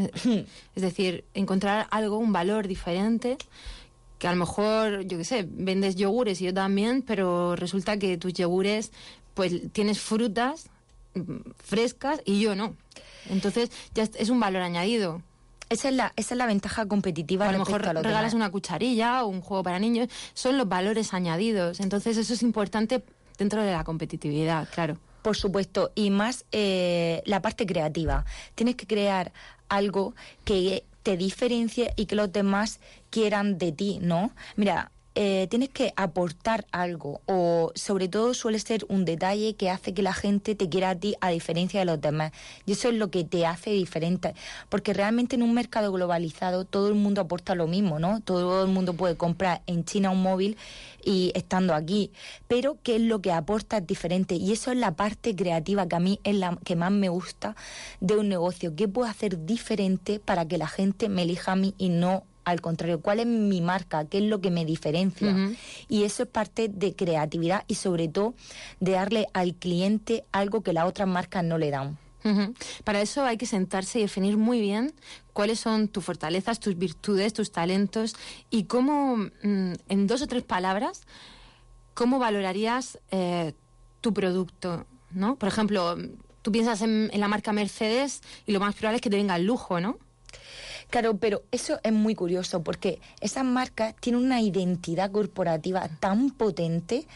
[0.74, 3.36] Es decir, encontrar algo, un valor diferente
[4.18, 8.18] que a lo mejor, yo qué sé, vendes yogures y yo también, pero resulta que
[8.18, 8.92] tus yogures,
[9.32, 10.68] pues tienes frutas
[11.14, 12.76] mm, frescas y yo no.
[13.30, 15.22] Entonces ya es un valor añadido.
[15.70, 17.48] Esa es la, esa es la ventaja competitiva.
[17.48, 21.80] A lo mejor regalas una cucharilla o un juego para niños, son los valores añadidos.
[21.80, 23.02] Entonces eso es importante
[23.38, 24.98] dentro de la competitividad, claro.
[25.22, 28.24] Por supuesto, y más eh, la parte creativa.
[28.54, 29.32] Tienes que crear
[29.68, 30.14] algo
[30.44, 34.32] que te diferencie y que los demás quieran de ti, ¿no?
[34.56, 39.92] Mira, eh, tienes que aportar algo o sobre todo suele ser un detalle que hace
[39.92, 42.32] que la gente te quiera a ti a diferencia de los demás.
[42.66, 44.34] Y eso es lo que te hace diferente
[44.68, 48.70] porque realmente en un mercado globalizado todo el mundo aporta lo mismo no todo el
[48.70, 50.56] mundo puede comprar en China un móvil
[51.04, 52.12] y estando aquí.
[52.48, 55.96] Pero qué es lo que aporta es diferente y eso es la parte creativa que
[55.96, 57.56] a mí es la que más me gusta
[58.00, 58.74] de un negocio.
[58.76, 62.60] Qué puedo hacer diferente para que la gente me elija a mí y no al
[62.60, 65.34] contrario, cuál es mi marca, qué es lo que me diferencia.
[65.88, 68.34] Y eso es parte de creatividad y sobre todo
[68.80, 71.98] de darle al cliente algo que las otras marcas no le dan.
[72.84, 74.92] Para eso hay que sentarse y definir muy bien
[75.32, 78.14] cuáles son tus fortalezas, tus virtudes, tus talentos
[78.50, 81.02] y cómo, mm, en dos o tres palabras,
[81.94, 83.54] cómo valorarías eh,
[84.00, 85.36] tu producto, ¿no?
[85.36, 85.96] Por ejemplo,
[86.42, 89.36] tú piensas en, en, la marca Mercedes y lo más probable es que te venga
[89.36, 89.98] el lujo, ¿no?
[90.90, 97.06] Claro, pero eso es muy curioso porque esas marcas tienen una identidad corporativa tan potente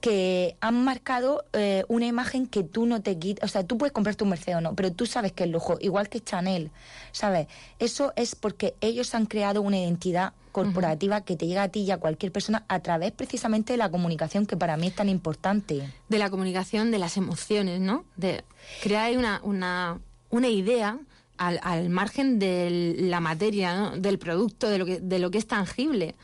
[0.00, 3.48] que han marcado eh, una imagen que tú no te quitas.
[3.48, 5.78] O sea, tú puedes comprarte un Mercedes o no, pero tú sabes que es lujo,
[5.80, 6.72] igual que Chanel,
[7.12, 7.46] ¿sabes?
[7.78, 11.92] Eso es porque ellos han creado una identidad corporativa que te llega a ti y
[11.92, 15.88] a cualquier persona a través precisamente de la comunicación que para mí es tan importante.
[16.08, 18.04] De la comunicación, de las emociones, ¿no?
[18.16, 18.42] De
[18.82, 20.00] crear una, una,
[20.30, 20.98] una idea
[21.36, 26.14] al, margen de la materia, del producto, de lo, que, de lo que es tangible.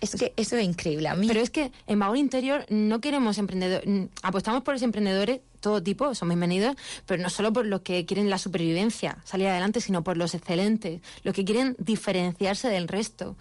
[0.00, 1.26] Es que eso es increíble a mí.
[1.26, 6.14] Pero es que en Vagón Interior no queremos emprendedores, apostamos por los emprendedores todo tipo,
[6.14, 10.18] son bienvenidos, pero no solo por los que quieren la supervivencia, salir adelante, sino por
[10.18, 13.34] los excelentes, los que quieren diferenciarse del resto.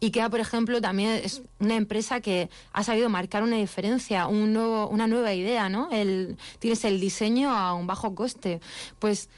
[0.00, 4.88] IKEA, por ejemplo, también es una empresa que ha sabido marcar una diferencia, un nuevo,
[4.88, 5.90] una nueva idea, ¿no?
[5.90, 8.60] El, tienes el diseño a un bajo coste.
[8.98, 9.28] Pues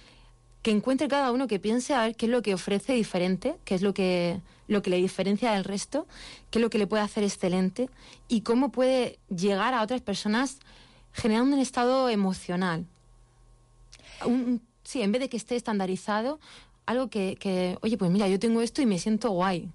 [0.68, 3.74] que encuentre cada uno que piense a ver qué es lo que ofrece diferente, qué
[3.74, 6.06] es lo que, lo que le diferencia del resto,
[6.50, 7.88] qué es lo que le puede hacer excelente
[8.28, 10.58] y cómo puede llegar a otras personas
[11.14, 12.84] generando un estado emocional.
[14.84, 16.38] sí, en vez de que esté estandarizado,
[16.84, 19.70] algo que, que, oye, pues mira, yo tengo esto y me siento guay.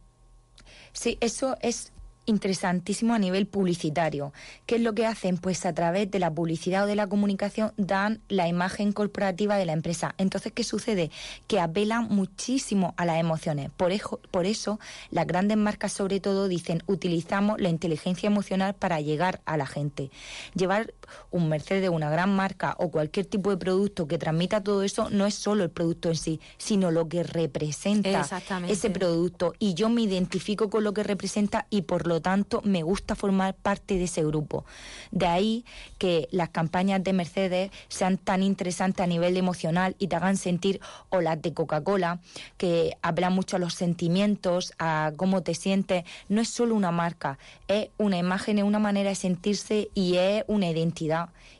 [0.91, 1.91] Sí, eso es
[2.25, 4.33] interesantísimo a nivel publicitario.
[4.65, 5.37] ¿Qué es lo que hacen?
[5.37, 9.65] Pues a través de la publicidad o de la comunicación dan la imagen corporativa de
[9.65, 10.15] la empresa.
[10.17, 11.11] Entonces, ¿qué sucede?
[11.47, 13.69] Que apelan muchísimo a las emociones.
[13.75, 14.79] Por eso, por eso
[15.11, 20.09] las grandes marcas sobre todo dicen utilizamos la inteligencia emocional para llegar a la gente.
[20.55, 20.93] Llevar
[21.31, 25.25] un Mercedes, una gran marca o cualquier tipo de producto que transmita todo eso no
[25.25, 28.27] es solo el producto en sí, sino lo que representa
[28.67, 29.53] ese producto.
[29.59, 33.55] Y yo me identifico con lo que representa y por lo tanto me gusta formar
[33.55, 34.65] parte de ese grupo.
[35.11, 35.65] De ahí
[35.97, 40.79] que las campañas de Mercedes sean tan interesantes a nivel emocional y te hagan sentir,
[41.09, 42.19] o las de Coca-Cola,
[42.57, 46.03] que hablan mucho a los sentimientos, a cómo te sientes.
[46.29, 47.37] No es solo una marca,
[47.67, 51.02] es una imagen, es una manera de sentirse y es una identidad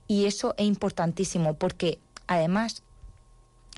[0.08, 2.84] y eso es importantísimo porque además,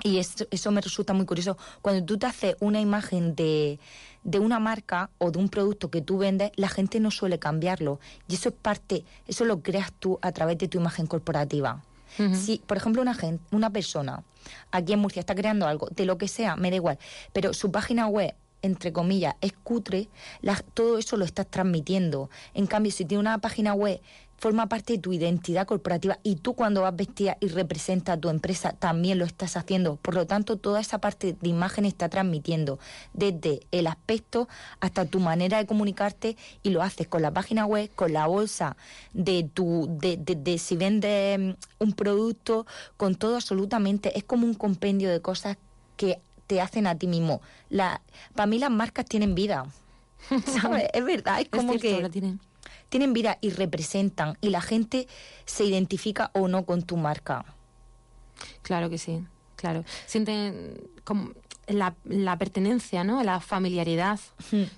[0.02, 3.78] y eso, eso me resulta muy curioso, cuando tú te haces una imagen de,
[4.26, 8.00] de una marca o de un producto que tú vendes, la gente no suele cambiarlo.
[8.28, 11.82] Y eso es parte, eso lo creas tú a través de tu imagen corporativa.
[12.32, 14.22] Si, por ejemplo, una, gente, una persona
[14.70, 16.98] aquí en Murcia está creando algo, de lo que sea, me da igual,
[17.34, 20.08] pero su página web entre comillas, es cutre,
[20.74, 22.30] todo eso lo estás transmitiendo.
[22.54, 24.00] En cambio, si tiene una página web
[24.38, 28.28] forma parte de tu identidad corporativa y tú cuando vas vestida y representas a tu
[28.28, 29.96] empresa también lo estás haciendo.
[29.96, 32.78] Por lo tanto, toda esa parte de imagen está transmitiendo
[33.14, 34.48] desde el aspecto
[34.80, 38.76] hasta tu manera de comunicarte y lo haces con la página web, con la bolsa
[39.14, 44.18] de tu de, de, si vendes mm, un producto, con todo absolutamente.
[44.18, 45.56] Es como un compendio de cosas
[45.96, 47.40] que te hacen a ti mismo.
[47.68, 48.00] La,
[48.34, 49.66] para mí las marcas tienen vida.
[50.60, 50.88] ¿Sabes?
[50.92, 52.40] Es verdad, es como que tienen
[52.88, 55.08] tienen vida y representan y la gente
[55.44, 57.44] se identifica o no con tu marca.
[58.62, 59.24] Claro que sí,
[59.56, 59.84] claro.
[60.06, 61.30] Sienten como
[61.66, 63.22] la, la pertenencia, ¿no?
[63.22, 64.20] La familiaridad.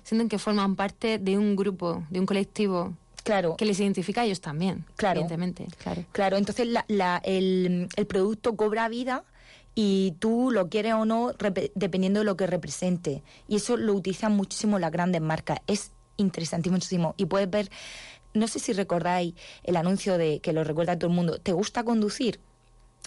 [0.03, 2.93] Sienten que forman parte de un grupo, de un colectivo.
[3.23, 3.57] Claro.
[3.57, 4.85] Que les identifica a ellos también.
[4.95, 5.19] Claro.
[5.19, 6.05] Evidentemente, claro.
[6.11, 9.23] Claro, entonces la, el, el producto cobra vida
[9.75, 11.31] y tú lo quieres o no
[11.75, 13.23] dependiendo de lo que represente.
[13.47, 15.59] Y eso lo utilizan muchísimo las grandes marcas.
[15.67, 17.15] Es interesantísimo.
[17.17, 17.69] Y puedes ver,
[18.33, 21.83] no sé si recordáis el anuncio de que lo recuerda todo el mundo, ¿te gusta
[21.83, 22.39] conducir?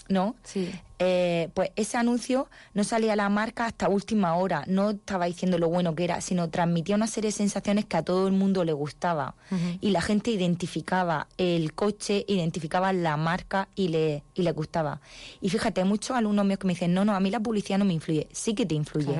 [0.09, 0.35] ¿No?
[0.43, 0.71] Sí.
[1.05, 5.57] Eh, pues ese anuncio no salía a la marca hasta última hora, no estaba diciendo
[5.57, 8.63] lo bueno que era, sino transmitía una serie de sensaciones que a todo el mundo
[8.63, 9.35] le gustaba.
[9.81, 14.99] Y la gente identificaba el coche, identificaba la marca y le, y le gustaba.
[15.41, 17.77] Y fíjate, hay muchos alumnos míos que me dicen, no, no, a mí la publicidad
[17.77, 18.27] no me influye.
[18.31, 19.13] Sí que te influye.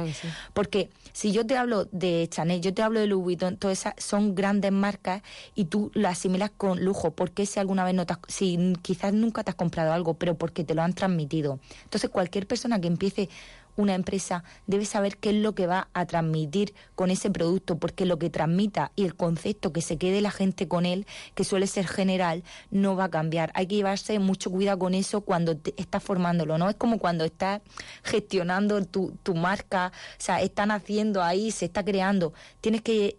[0.54, 3.94] Porque si yo te hablo de Chanel, yo te hablo de Louis Vuitton, todas esas
[3.98, 5.22] son grandes marcas
[5.54, 7.12] y tú las asimilas con lujo.
[7.12, 10.64] porque si alguna vez no te si quizás nunca te has comprado algo, pero porque
[10.64, 11.60] te lo han transmitido?
[11.84, 13.30] Entonces, cualquier persona que empiece
[13.76, 18.06] una empresa debe saber qué es lo que va a transmitir con ese producto, porque
[18.06, 21.06] lo que transmita y el concepto que se quede la gente con él,
[21.36, 23.52] que suele ser general, no va a cambiar.
[23.56, 26.70] Hay que llevarse mucho cuidado con eso cuando estás formándolo, ¿no?
[26.70, 27.62] Es como cuando estás
[28.04, 32.34] gestionando tu, tu marca, o sea, están haciendo ahí, se está creando.
[32.62, 33.18] Tienes que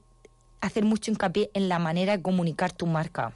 [0.60, 3.34] hacer mucho hincapié en la manera de comunicar tu marca.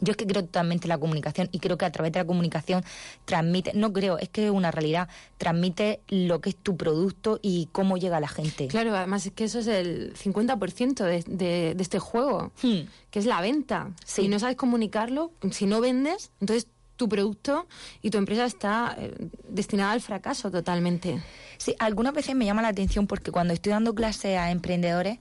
[0.00, 2.24] Yo es que creo totalmente en la comunicación y creo que a través de la
[2.24, 2.84] comunicación
[3.24, 7.68] transmite, no creo, es que es una realidad, transmite lo que es tu producto y
[7.72, 8.68] cómo llega a la gente.
[8.68, 12.80] Claro, además es que eso es el 50% de, de, de, este juego, hmm.
[13.10, 13.90] que es la venta.
[14.04, 16.68] Si no sabes comunicarlo, si no vendes, entonces
[17.00, 17.66] tu producto
[18.02, 19.14] y tu empresa está eh,
[19.48, 21.22] destinada al fracaso totalmente.
[21.56, 25.18] Sí, algunas veces me llama la atención porque cuando estoy dando clase a emprendedores,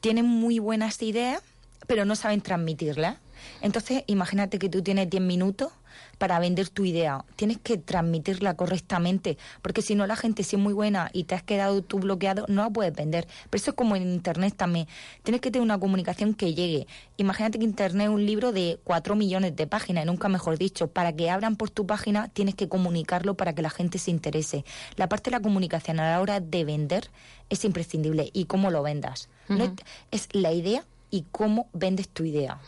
[0.00, 1.42] tienen muy buenas ideas,
[1.88, 3.18] pero no saben transmitirlas.
[3.60, 5.72] Entonces, imagínate que tú tienes 10 minutos
[6.18, 7.24] para vender tu idea.
[7.36, 11.34] Tienes que transmitirla correctamente, porque si no la gente si es muy buena y te
[11.34, 13.26] has quedado tú bloqueado, no la puedes vender.
[13.50, 14.86] Pero eso es como en Internet también.
[15.22, 16.86] Tienes que tener una comunicación que llegue.
[17.16, 20.88] Imagínate que Internet es un libro de 4 millones de páginas, nunca mejor dicho.
[20.88, 24.64] Para que abran por tu página tienes que comunicarlo para que la gente se interese.
[24.96, 27.10] La parte de la comunicación a la hora de vender
[27.50, 28.30] es imprescindible.
[28.32, 29.28] ¿Y cómo lo vendas?
[30.10, 32.58] es la idea y cómo vendes tu idea.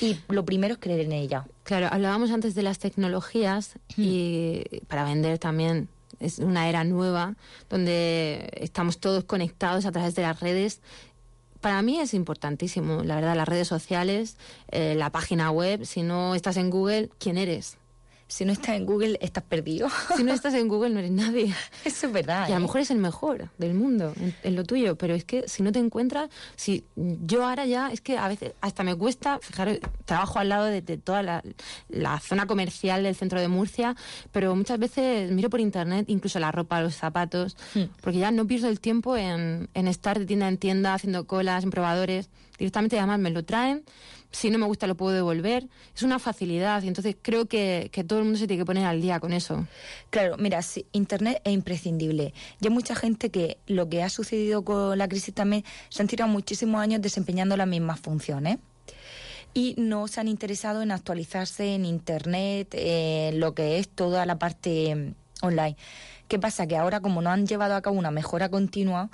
[0.00, 1.46] Y lo primero es creer en ella.
[1.64, 5.88] Claro, hablábamos antes de las tecnologías y para vender también
[6.20, 7.34] es una era nueva
[7.68, 10.80] donde estamos todos conectados a través de las redes.
[11.60, 14.36] Para mí es importantísimo, la verdad, las redes sociales,
[14.70, 15.84] eh, la página web.
[15.84, 17.78] Si no estás en Google, ¿quién eres?
[18.28, 19.88] Si no estás en Google, estás perdido.
[20.16, 21.54] Si no estás en Google, no eres nadie.
[21.84, 22.48] Eso es verdad.
[22.48, 22.66] Y a lo ¿eh?
[22.66, 25.78] mejor es el mejor del mundo en, lo tuyo, pero es que si no te
[25.78, 30.48] encuentras, si yo ahora ya, es que a veces hasta me cuesta, fijaros, trabajo al
[30.48, 31.42] lado de, toda la,
[32.20, 33.94] zona comercial del centro de Murcia,
[34.32, 37.82] pero muchas veces miro por internet incluso la ropa, los zapatos, hmm.
[38.00, 41.64] porque ya no pierdo el tiempo en, en estar de tienda en tienda haciendo colas,
[41.64, 42.30] en probadores.
[42.58, 43.84] Directamente además me lo traen
[44.30, 45.68] si no me gusta lo puedo devolver.
[45.94, 49.00] Es una facilidad y entonces creo que, todo el mundo se tiene que poner al
[49.00, 49.66] día con eso.
[50.10, 50.60] Claro, mira,
[50.92, 52.34] Internet es imprescindible.
[52.60, 56.08] Y hay mucha gente que lo que ha sucedido con la crisis también se han
[56.08, 58.58] tirado muchísimos años desempeñando las mismas funciones
[59.56, 64.38] y no se han interesado en actualizarse en Internet, en lo que es toda la
[64.38, 65.14] parte mm,
[65.46, 65.76] online.
[66.28, 66.66] ¿Qué pasa?
[66.66, 69.08] Que ahora como no han llevado a cabo una mejora continua,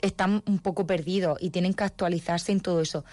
[0.00, 3.04] están un poco perdidos y tienen que actualizarse en todo eso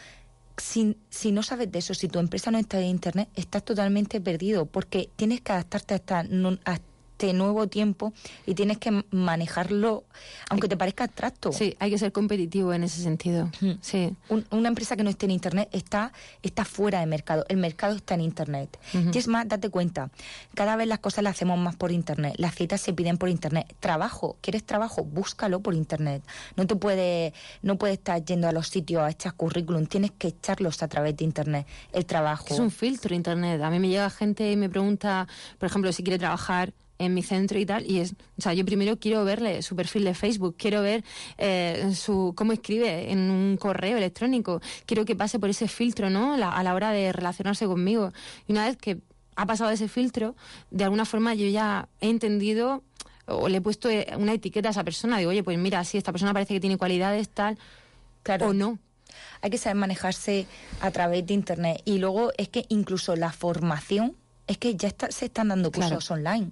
[0.60, 4.22] si, si no sabes de eso, si tu empresa no está en Internet, estás totalmente
[4.22, 6.24] perdido porque tienes que adaptarte a esta,
[7.20, 8.14] este nuevo tiempo
[8.46, 10.06] y tienes que manejarlo,
[10.50, 11.52] aunque te parezca abstracto.
[11.52, 13.52] Sí, hay que ser competitivo en ese sentido.
[13.82, 14.16] Sí.
[14.52, 16.14] una empresa que no esté en Internet está,
[16.44, 17.44] está fuera de mercado.
[17.50, 18.80] El mercado está en Internet.
[18.94, 20.12] Y es más, date cuenta,
[20.54, 22.36] cada vez las cosas las hacemos más por Internet.
[22.38, 23.76] Las citas se piden por Internet.
[23.82, 25.04] Trabajo, ¿quieres trabajo?
[25.04, 26.24] Búscalo por Internet.
[26.56, 29.88] No te puede, no puedes estar yendo a los sitios a echar currículum.
[29.88, 31.68] Tienes que echarlos a través de Internet.
[31.92, 32.46] El trabajo.
[32.50, 33.62] Es un filtro Internet.
[33.62, 37.24] A mí me llega gente y me pregunta, por ejemplo, si quiere trabajar en mi
[37.24, 40.56] centro y tal, y es, o sea, yo primero quiero verle su perfil de Facebook,
[40.58, 41.04] quiero ver
[41.38, 46.34] eh, su cómo escribe en un correo electrónico, quiero que pase por ese filtro, ¿no?
[46.34, 48.12] a la hora de relacionarse conmigo.
[48.48, 49.00] Y una vez que
[49.36, 50.36] ha pasado ese filtro,
[50.70, 52.84] de alguna forma yo ya he entendido
[53.26, 55.98] o le he puesto eh, una etiqueta a esa persona, digo, oye, pues mira, si
[55.98, 57.58] esta persona parece que tiene cualidades, tal,
[58.24, 58.50] claro.
[58.50, 58.78] o no
[59.42, 60.46] hay que saber manejarse
[60.82, 64.16] a través de internet y luego es que incluso la formación
[64.48, 66.52] es que ya se están dando cursos online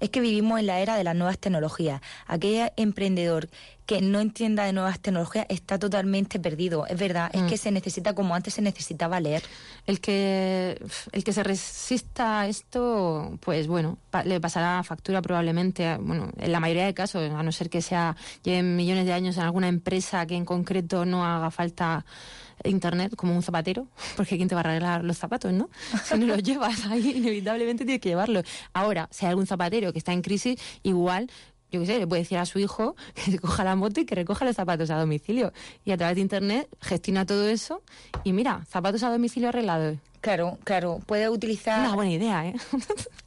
[0.00, 2.00] es que vivimos en la era de las nuevas tecnologías.
[2.26, 3.48] Aquel emprendedor
[3.90, 6.86] que no entienda de nuevas tecnologías está totalmente perdido.
[6.86, 7.58] Es verdad, es que mm.
[7.58, 9.42] se necesita como antes se necesitaba leer.
[9.84, 16.30] El que, el que se resista a esto, pues bueno, le pasará factura probablemente, bueno,
[16.38, 18.14] en la mayoría de casos, a no ser que sea
[18.44, 22.04] lleven millones de años en alguna empresa que en concreto no haga falta
[22.64, 23.86] internet como un zapatero,
[24.16, 25.70] porque ¿quién te va a arreglar los zapatos, no?
[26.04, 28.44] Si no los llevas ahí, inevitablemente tienes que llevarlos.
[28.72, 31.30] Ahora, si hay algún zapatero que está en crisis, igual
[31.72, 34.04] yo qué sé, le puede decir a su hijo que se coja la moto y
[34.04, 35.52] que recoja los zapatos a domicilio.
[35.84, 37.82] Y a través de internet gestiona todo eso
[38.24, 39.98] y mira, zapatos a domicilio arreglados.
[40.20, 41.80] Claro, claro, puede utilizar...
[41.80, 42.54] Una buena idea, ¿eh?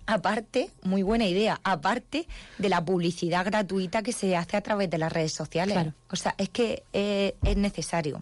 [0.05, 2.27] aparte, muy buena idea, aparte
[2.59, 5.73] de la publicidad gratuita que se hace a través de las redes sociales.
[5.73, 5.93] Claro.
[6.11, 8.21] O sea, es que eh, es necesario.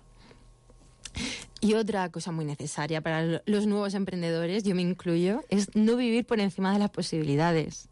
[1.60, 6.26] Y otra cosa muy necesaria para los nuevos emprendedores, yo me incluyo, es no vivir
[6.26, 7.88] por encima de las posibilidades.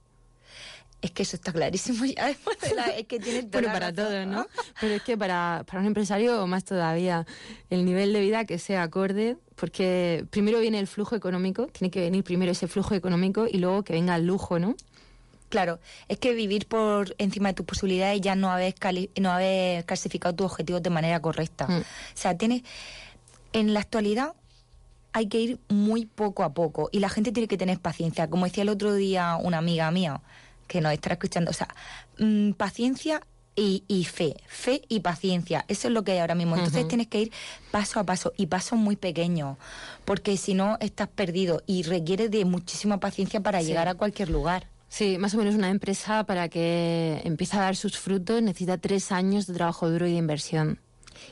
[1.01, 4.25] Es que eso está clarísimo ya después de la, es que tiene Bueno, para todo,
[4.25, 4.47] ¿no?
[4.81, 7.25] Pero es que para, para un empresario más todavía,
[7.69, 12.01] el nivel de vida que sea acorde, porque primero viene el flujo económico, tiene que
[12.01, 14.75] venir primero ese flujo económico y luego que venga el lujo, ¿no?
[15.49, 18.75] Claro, es que vivir por encima de tus posibilidades ya no haber,
[19.19, 21.67] no haber clasificado tus objetivos de manera correcta.
[21.67, 21.79] Mm.
[21.79, 22.63] O sea, tienes
[23.53, 24.33] en la actualidad
[25.13, 28.29] hay que ir muy poco a poco y la gente tiene que tener paciencia.
[28.29, 30.21] Como decía el otro día una amiga mía
[30.67, 31.67] que nos está escuchando, o sea,
[32.19, 33.21] mm, paciencia
[33.61, 36.55] y, fe, fe y paciencia, eso es lo que hay ahora mismo.
[36.55, 37.31] Entonces tienes que ir
[37.71, 39.57] paso a paso y paso muy pequeños,
[40.05, 44.67] porque si no estás perdido y requiere de muchísima paciencia para llegar a cualquier lugar.
[44.87, 49.11] Sí, más o menos una empresa para que empiece a dar sus frutos necesita tres
[49.11, 50.79] años de trabajo duro y de inversión.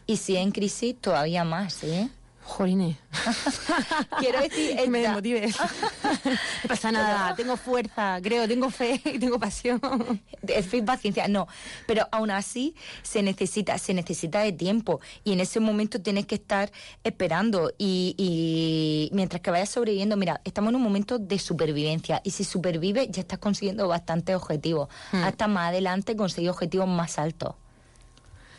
[0.06, 2.10] Y si en crisis, todavía más, ¿eh?
[2.48, 2.96] Jolines.
[4.20, 4.78] Quiero decir...
[4.78, 5.48] Que me desmotive.
[6.64, 9.82] no pasa nada, tengo fuerza, creo, tengo fe y tengo pasión.
[9.82, 11.48] Fe y paciencia, no.
[11.86, 12.74] Pero aún así
[13.04, 15.02] se necesita, se necesita de tiempo.
[15.26, 16.72] Y en ese momento tienes que estar
[17.04, 17.74] esperando.
[17.78, 22.22] Y, mientras que vayas sobreviviendo, mira, estamos en un momento de supervivencia.
[22.24, 24.88] Y si supervives, ya estás consiguiendo bastantes objetivos.
[25.12, 25.24] Hmm.
[25.24, 27.56] Hasta más adelante conseguir objetivos más altos.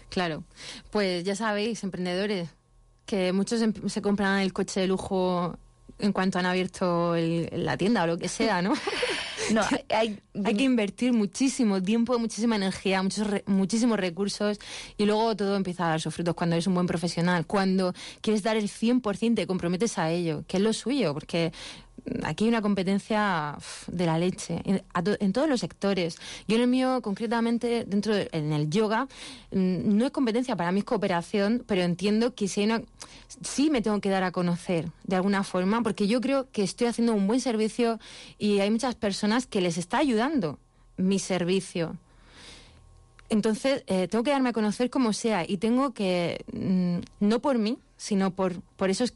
[0.09, 0.45] Claro,
[0.91, 2.49] pues ya sabéis, emprendedores,
[3.07, 5.57] que muchos em, se compran el coche de lujo
[5.99, 8.75] en cuanto han abierto la tienda o lo que sea, ¿no?
[9.53, 14.59] No, hay, hay que invertir muchísimo tiempo, muchísima energía, muchos muchísimos recursos
[14.99, 18.43] y luego todo empieza a dar sus frutos cuando eres un buen profesional, cuando quieres
[18.43, 21.53] dar el 100% te comprometes a ello, que es lo suyo, porque
[22.23, 26.17] aquí hay una competencia de la leche en, todos los sectores.
[26.47, 29.05] Yo en el mío, concretamente, dentro de, en el yoga,
[29.53, 32.83] mm, no es competencia, para mí es cooperación, pero entiendo que si hay una,
[33.43, 36.87] sí me tengo que dar a conocer de alguna forma, porque yo creo que estoy
[36.87, 37.99] haciendo un buen servicio
[38.39, 40.59] y hay muchas personas que les está ayudando
[40.97, 41.97] mi servicio.
[43.31, 47.59] Entonces, eh, tengo que darme a conocer como sea y tengo que, mm, no por
[47.59, 49.13] mí, sino por, por esos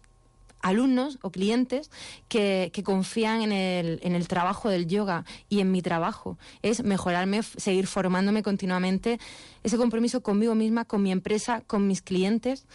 [0.62, 1.90] alumnos o clientes
[2.28, 6.38] que, confían en el, en el, trabajo del yoga y en mi trabajo.
[6.62, 9.18] Es mejorarme, seguir formándome continuamente,
[9.62, 12.66] ese compromiso conmigo misma, con mi empresa, con mis clientes.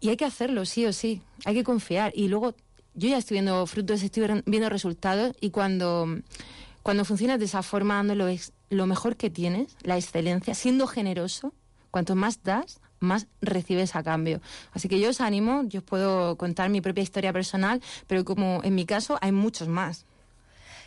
[0.00, 1.22] Y hay que hacerlo, sí o sí.
[1.44, 2.12] Hay que confiar.
[2.14, 2.54] Y luego
[2.94, 6.08] yo ya estoy viendo frutos, estoy viendo resultados y cuando,
[6.82, 8.26] cuando funcionas de esa forma, dando lo,
[8.70, 11.52] lo mejor que tienes, la excelencia, siendo generoso,
[11.90, 14.40] cuanto más das, más recibes a cambio.
[14.72, 18.60] Así que yo os animo, yo os puedo contar mi propia historia personal, pero como
[18.64, 20.06] en mi caso hay muchos más.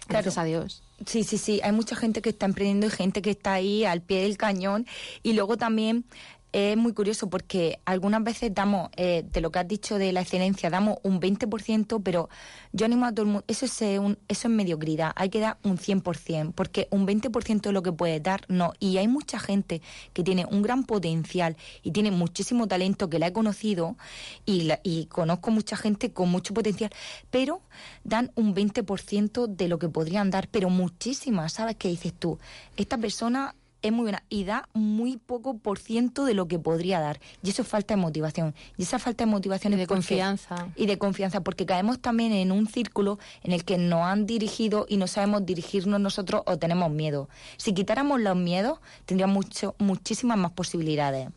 [0.07, 0.82] Gracias a Dios.
[1.05, 1.62] Sí, sí, sí.
[1.64, 4.88] Hay mucha gente que está emprendiendo y gente que está ahí al pie del cañón.
[5.22, 6.03] Y luego también
[6.52, 10.22] es muy curioso porque algunas veces damos, eh, de lo que has dicho de la
[10.22, 12.30] excelencia, damos un 20%, pero
[12.72, 15.58] yo animo a todo el mundo, eso es, un, eso es mediocridad, hay que dar
[15.64, 18.74] un 100%, porque un 20% de lo que puedes dar, no.
[18.80, 19.82] Y hay mucha gente
[20.14, 23.95] que tiene un gran potencial y tiene muchísimo talento que la he conocido
[24.45, 26.89] y, y conozco mucha gente con mucho potencial,
[27.30, 27.62] pero
[28.04, 32.39] dan un 20% de lo que podrían dar, pero muchísimas, ¿sabes qué dices tú?
[32.76, 36.99] Esta persona es muy buena y da muy poco por ciento de lo que podría
[36.99, 37.19] dar.
[37.43, 38.53] Y eso es falta de motivación.
[38.77, 40.67] Y esa falta de motivación y de confianza.
[40.75, 44.86] Y de confianza, porque caemos también en un círculo en el que nos han dirigido
[44.89, 47.30] y no sabemos dirigirnos nosotros o tenemos miedo.
[47.57, 51.30] Si quitáramos los miedos, tendríamos mucho, muchísimas más posibilidades.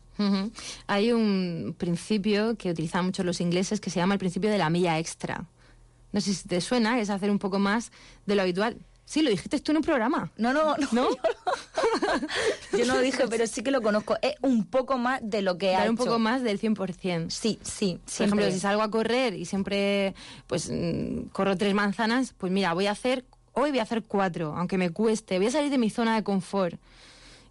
[0.87, 4.69] Hay un principio que utilizan mucho los ingleses que se llama el principio de la
[4.69, 5.45] milla extra.
[6.11, 7.91] No sé si te suena, es hacer un poco más
[8.25, 8.77] de lo habitual.
[9.05, 10.31] Sí, lo dijiste tú en un programa.
[10.37, 10.87] No, no, no.
[10.91, 11.09] ¿No?
[12.77, 14.17] Yo, no, lo dije, pero sí que lo conozco.
[14.21, 17.29] Es un poco más de lo que Dar ha un poco más del 100%.
[17.29, 17.99] Sí, sí.
[18.17, 20.15] Por ejemplo, si salgo a correr y siempre
[20.47, 24.55] pues mm, corro tres manzanas, pues mira, voy a hacer, hoy voy a hacer cuatro,
[24.55, 25.37] aunque me cueste.
[25.37, 26.79] Voy a salir de mi zona de confort.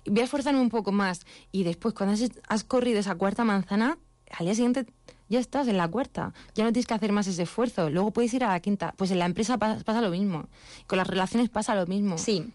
[0.07, 1.21] Voy a esforzarme un poco más.
[1.53, 3.99] Y después, cuando has, has corrido esa cuarta manzana,
[4.33, 4.87] al día siguiente
[5.29, 8.35] ya estás en la cuarta, ya no tienes que hacer más ese esfuerzo, luego puedes
[8.35, 8.95] ir a la quinta.
[8.97, 10.49] Pues en la empresa pasa, lo mismo,
[10.87, 12.19] con las relaciones pasa lo mismo.
[12.19, 12.53] Sí,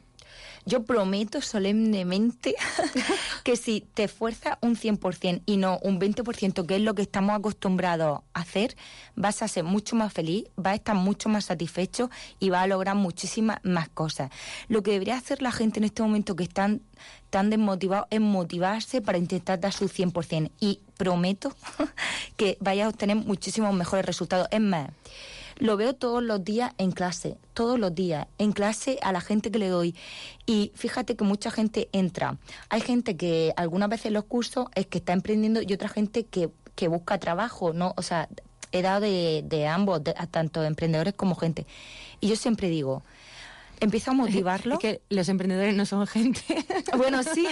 [0.65, 2.55] yo prometo solemnemente
[3.43, 7.35] que si te esfuerzas un 100% y no un 20%, que es lo que estamos
[7.35, 8.75] acostumbrados a hacer,
[9.15, 12.09] vas a ser mucho más feliz, vas a estar mucho más satisfecho
[12.39, 14.31] y vas a lograr muchísimas más cosas.
[14.67, 16.81] Lo que debería hacer la gente en este momento que están
[17.29, 20.51] tan desmotivados es motivarse para intentar dar su 100%.
[20.59, 21.53] Y prometo
[22.38, 24.47] que vayas a obtener muchísimos mejores resultados.
[24.51, 24.89] Es más,
[25.60, 29.51] lo veo todos los días en clase, todos los días, en clase a la gente
[29.51, 29.95] que le doy.
[30.45, 32.38] Y fíjate que mucha gente entra.
[32.70, 36.49] Hay gente que algunas veces los cursos es que está emprendiendo y otra gente que,
[36.76, 37.93] que busca trabajo, ¿no?
[37.97, 38.30] O sea,
[38.72, 40.01] he dado de, de ambos,
[40.32, 41.66] tanto emprendedores como gente.
[42.20, 43.03] Y yo siempre digo,
[43.80, 44.75] empiezo a motivarlo.
[44.75, 46.41] Es que los emprendedores no son gente.
[46.97, 47.45] Bueno, sí,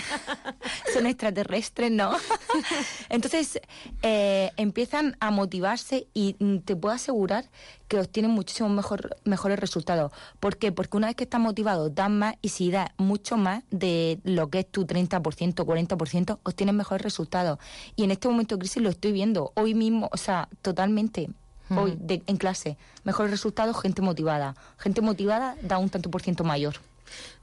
[0.94, 2.12] son extraterrestres, ¿no?
[3.10, 3.60] Entonces,
[4.02, 7.46] eh, empiezan a motivarse y te puedo asegurar
[7.88, 10.12] que obtienen muchísimos mejor, mejores resultados.
[10.40, 10.72] ¿Por qué?
[10.72, 14.50] Porque una vez que estás motivado, das más y si das mucho más de lo
[14.50, 15.22] que es tu 30%,
[15.54, 17.60] 40%, obtienes mejores resultados.
[17.96, 21.30] Y en este momento de crisis lo estoy viendo hoy mismo, o sea, totalmente
[21.70, 22.78] hoy en clase.
[23.04, 24.56] Mejores resultados, gente motivada.
[24.78, 26.76] Gente motivada da un tanto por ciento mayor.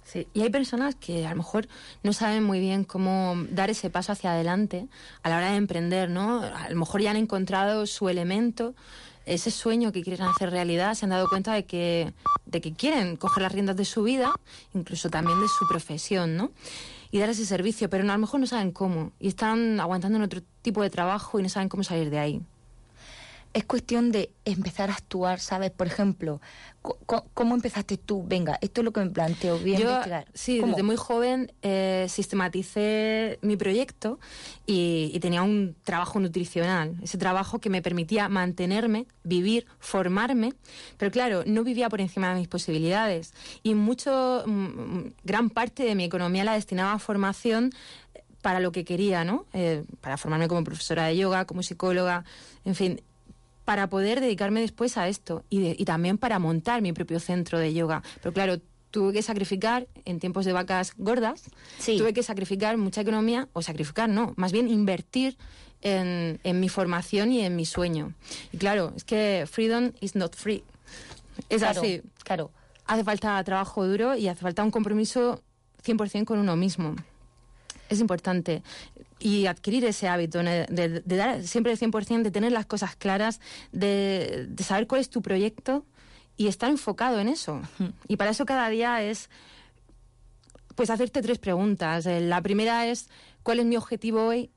[0.04, 1.68] Sí, y hay personas que a lo mejor
[2.02, 4.88] no saben muy bien cómo dar ese paso hacia adelante
[5.22, 6.42] a la hora de emprender, ¿no?
[6.42, 8.74] A lo mejor ya han encontrado su elemento,
[9.24, 12.12] ese sueño que quieren hacer realidad, se han dado cuenta de que,
[12.44, 14.32] de que quieren coger las riendas de su vida,
[14.74, 16.50] incluso también de su profesión, ¿no?
[17.10, 20.18] Y dar ese servicio, pero no, a lo mejor no saben cómo y están aguantando
[20.18, 22.42] en otro tipo de trabajo y no saben cómo salir de ahí
[23.54, 25.70] es cuestión de empezar a actuar, ¿sabes?
[25.70, 26.40] Por ejemplo,
[27.34, 28.24] ¿cómo empezaste tú?
[28.26, 30.26] Venga, esto es lo que me planteo, a Yo, investigar.
[30.32, 34.18] Sí, desde muy joven eh, sistematicé mi proyecto
[34.66, 40.52] y, tenía un trabajo nutricional, ese trabajo que me permitía mantenerme, vivir, formarme,
[40.96, 43.32] pero claro, no vivía por encima de mis posibilidades
[43.62, 44.44] y mucho,
[45.22, 47.70] gran parte de mi economía la destinaba a formación
[48.40, 49.46] para lo que quería, ¿no?
[49.52, 52.24] Eh, para formarme como profesora de yoga, como psicóloga,
[52.64, 53.00] en fin,
[53.64, 58.02] para poder dedicarme después a esto y, también para montar mi propio centro de yoga.
[58.20, 58.60] Pero claro,
[58.90, 61.44] tuve que sacrificar en tiempos de vacas gordas,
[61.84, 65.36] tuve que sacrificar mucha economía, o sacrificar, no, más bien invertir
[65.80, 68.14] en, mi formación y en mi sueño.
[68.52, 70.64] Y claro, es que freedom is not free.
[71.48, 72.02] Es así.
[72.24, 72.50] Claro.
[72.84, 75.42] Hace falta trabajo duro y hace falta un compromiso
[75.84, 76.94] 100% con uno mismo.
[77.92, 78.62] Es importante.
[79.18, 83.40] Y adquirir ese hábito de, dar siempre el 100%, de tener las cosas claras,
[83.70, 85.84] de, de saber cuál es tu proyecto
[86.36, 87.60] y estar enfocado en eso.
[88.08, 89.28] Y para eso cada día es
[90.74, 92.06] pues hacerte tres preguntas.
[92.06, 93.08] Eh, la primera es
[93.42, 94.50] ¿cuál es mi objetivo hoy?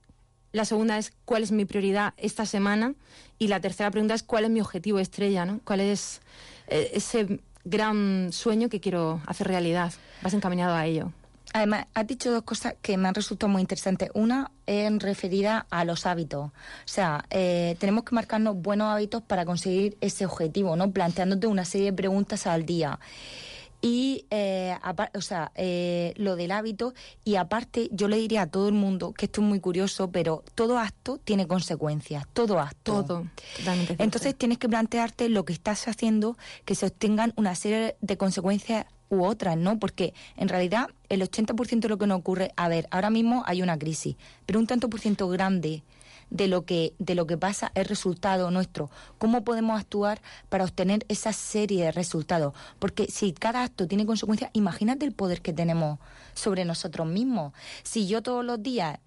[0.53, 2.95] La segunda es ¿cuál es mi prioridad esta semana?
[3.37, 5.45] Y la tercera pregunta es ¿cuál es mi objetivo estrella?
[5.45, 5.59] ¿no?
[5.65, 6.21] ¿Cuál es
[6.67, 9.93] eh, ese gran sueño que quiero hacer realidad?
[10.21, 11.11] Vas encaminado a ello.
[11.55, 14.09] Además, has dicho dos cosas que me han resultado muy interesantes.
[14.13, 16.47] Una en referida a los hábitos.
[16.47, 16.51] O
[16.83, 20.91] sea, eh, tenemos que marcarnos buenos hábitos para conseguir ese objetivo, ¿no?
[20.91, 22.99] Planteándote una serie de preguntas al día.
[23.81, 24.75] Y, eh,
[25.13, 26.93] o sea, eh, lo del hábito.
[27.23, 30.43] Y aparte, yo le diría a todo el mundo que esto es muy curioso, pero
[30.55, 32.25] todo acto tiene consecuencias.
[32.33, 33.05] Todo acto.
[33.05, 33.27] Todo.
[33.97, 38.87] Entonces, tienes que plantearte lo que estás haciendo, que se obtengan una serie de consecuencias
[39.09, 39.79] u otras, ¿no?
[39.79, 43.61] Porque en realidad el 80% de lo que nos ocurre, a ver, ahora mismo hay
[43.61, 45.83] una crisis, pero un tanto por ciento grande
[46.29, 48.89] de lo que de lo que pasa es resultado nuestro.
[49.17, 52.53] ¿Cómo podemos actuar para obtener esa serie de resultados?
[52.79, 55.99] Porque si cada acto tiene consecuencias, imagínate el poder que tenemos
[56.33, 57.53] sobre nosotros mismos.
[57.83, 58.99] Si yo todos los días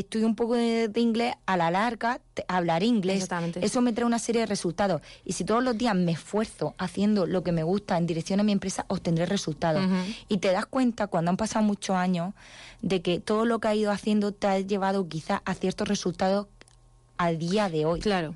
[0.00, 3.28] estudio un poco de, inglés, a la larga hablar inglés.
[3.60, 5.02] Eso me trae una serie de resultados.
[5.24, 8.42] Y si todos los días me esfuerzo haciendo lo que me gusta en dirección a
[8.42, 9.84] mi empresa, obtendré resultados.
[10.28, 12.34] Y te das cuenta cuando han pasado muchos años
[12.82, 16.46] de que todo lo que has ido haciendo te ha llevado quizás a ciertos resultados
[17.16, 18.00] al día de hoy.
[18.00, 18.34] Claro.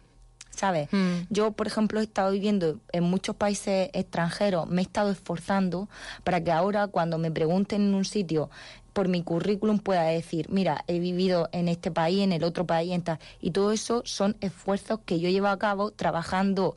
[0.51, 0.89] ¿Sabes?
[0.93, 1.27] Mm.
[1.31, 5.89] Yo, por ejemplo, he estado viviendo en muchos países extranjeros, me he estado esforzando
[6.25, 8.51] para que ahora cuando me pregunten en un sitio
[8.93, 12.93] por mi currículum pueda decir, mira, he vivido en este país, en el otro país,
[12.93, 13.19] en tal.
[13.41, 16.77] Y todo eso son esfuerzos que yo llevo a cabo trabajando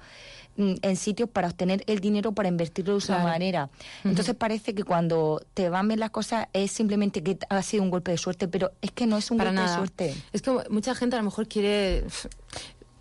[0.57, 3.69] mm, en sitios para obtener el dinero para invertirlo de esa manera.
[4.03, 7.89] Entonces parece que cuando te van bien las cosas es simplemente que ha sido un
[7.89, 10.15] golpe de suerte, pero es que no es un golpe de suerte.
[10.31, 12.05] Es que mucha gente a lo mejor quiere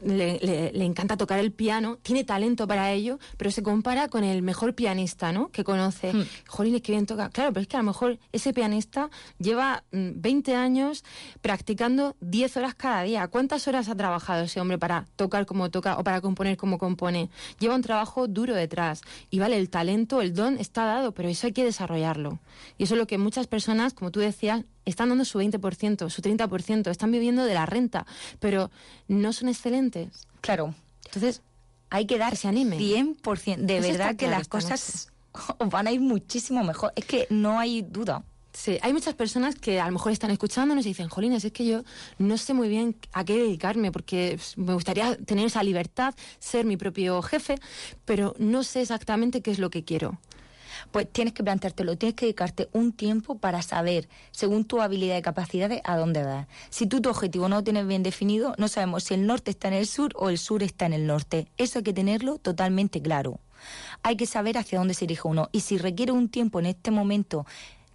[0.04, 4.74] le, encanta tocar el piano, tiene talento para ello, pero se compara con el mejor
[4.74, 5.48] pianista, ¿no?
[5.48, 6.12] Que conoce.
[6.12, 6.24] Hmm.
[6.48, 7.30] Jolín, es que bien toca.
[7.30, 11.04] Claro, pero es que a lo mejor ese pianista lleva 20 mm, años
[11.40, 13.28] practicando 10 horas cada día.
[13.28, 17.30] ¿Cuántas horas ha trabajado ese hombre para tocar como toca o para componer como compone?
[17.58, 19.02] Lleva un trabajo duro detrás.
[19.30, 22.40] Y vale, el talento, el don está dado, pero eso hay que desarrollarlo.
[22.78, 26.22] Y eso es lo que muchas personas, como tú decías, están dando su 20%, su
[26.22, 28.06] 30%, están viviendo de la renta,
[28.40, 28.70] pero
[29.08, 30.26] no son excelentes.
[30.40, 30.74] Claro.
[31.06, 31.42] Entonces,
[31.90, 32.78] hay que dar ese anime.
[32.78, 33.56] 100%.
[33.56, 35.12] De verdad que las cosas
[35.70, 36.92] van a ir muchísimo mejor.
[36.96, 38.24] Es que no hay duda.
[38.54, 41.64] Sí, hay muchas personas que a lo mejor están escuchándonos y dicen, Jolines, es que
[41.64, 41.84] yo
[42.18, 46.76] no sé muy bien a qué dedicarme porque me gustaría tener esa libertad, ser mi
[46.76, 47.54] propio jefe,
[48.04, 50.18] pero no sé exactamente qué es lo que quiero
[50.90, 55.22] pues tienes que planteártelo, tienes que dedicarte un tiempo para saber, según tu habilidad y
[55.22, 56.46] capacidades, a dónde vas.
[56.70, 59.68] Si tú tu objetivo no lo tienes bien definido, no sabemos si el norte está
[59.68, 61.48] en el sur o el sur está en el norte.
[61.56, 63.40] Eso hay que tenerlo totalmente claro.
[64.02, 65.48] Hay que saber hacia dónde se dirige uno.
[65.52, 67.46] Y si requiere un tiempo en este momento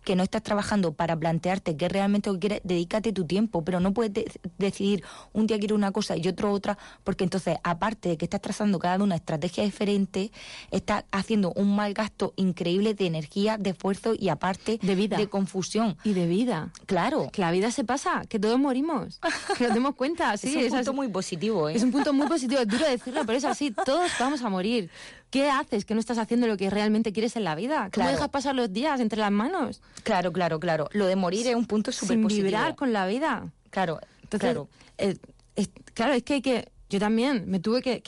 [0.08, 4.40] que no estás trabajando para plantearte qué realmente quieres, dedícate tu tiempo, pero no puedes
[4.58, 5.04] decidir
[5.34, 8.80] un día quiero una cosa y otro otra, porque entonces, aparte de que estás trazando
[8.80, 10.32] cada una estrategia diferente,
[10.72, 15.18] estás haciendo un mal gasto increíble de energía, de esfuerzo y aparte de vida.
[15.18, 15.98] De confusión.
[16.06, 16.72] Y de vida.
[16.86, 17.28] Claro.
[17.34, 19.20] Que la vida se pasa, que todos morimos.
[19.58, 20.38] Que nos demos cuenta.
[20.48, 21.76] Sí, es un punto muy positivo, ¿eh?
[21.76, 24.90] Es un punto muy positivo, es duro decirlo, pero es así, todos vamos a morir.
[25.30, 27.90] ¿Qué haces que no estás haciendo lo que realmente quieres en la vida?
[27.94, 29.82] ¿Cómo dejas pasar los días entre las manos?
[30.04, 30.88] Claro, claro, claro.
[30.94, 32.46] Lo de morir es un punto súper positivo.
[32.46, 33.52] vibrar con la vida.
[33.70, 34.00] Claro,
[34.30, 34.70] claro.
[34.98, 35.18] Eh,
[35.56, 36.72] es, claro, es que hay que...
[36.90, 38.02] Yo también me tuve que,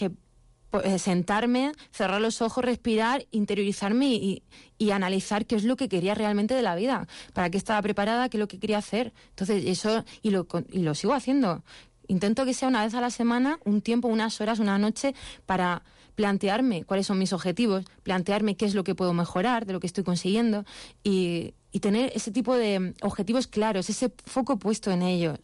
[0.84, 4.44] eh, sentarme, cerrar los ojos, respirar, interiorizarme y,
[4.78, 8.30] y, analizar qué es lo que quería realmente de la vida, para qué estaba preparada,
[8.30, 9.12] qué es lo que quería hacer.
[9.32, 11.64] Entonces, eso, y lo, y lo sigo haciendo.
[12.08, 15.14] Intento que sea una vez a la semana, un tiempo, unas horas, una noche,
[15.46, 15.84] para
[16.20, 19.88] plantearme cuáles son mis objetivos, plantearme qué es lo que puedo mejorar de lo que
[19.88, 20.66] estoy consiguiendo
[21.02, 25.40] y, tener ese tipo de objetivos claros, ese foco puesto en ellos.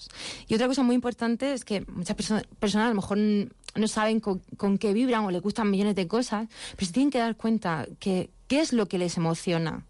[0.49, 4.77] Y otra cosa muy importante es que muchas personas a lo mejor no saben con,
[4.77, 8.31] qué vibran o les gustan millones de cosas, pero se tienen que dar cuenta que
[8.49, 9.85] qué es lo que les emociona.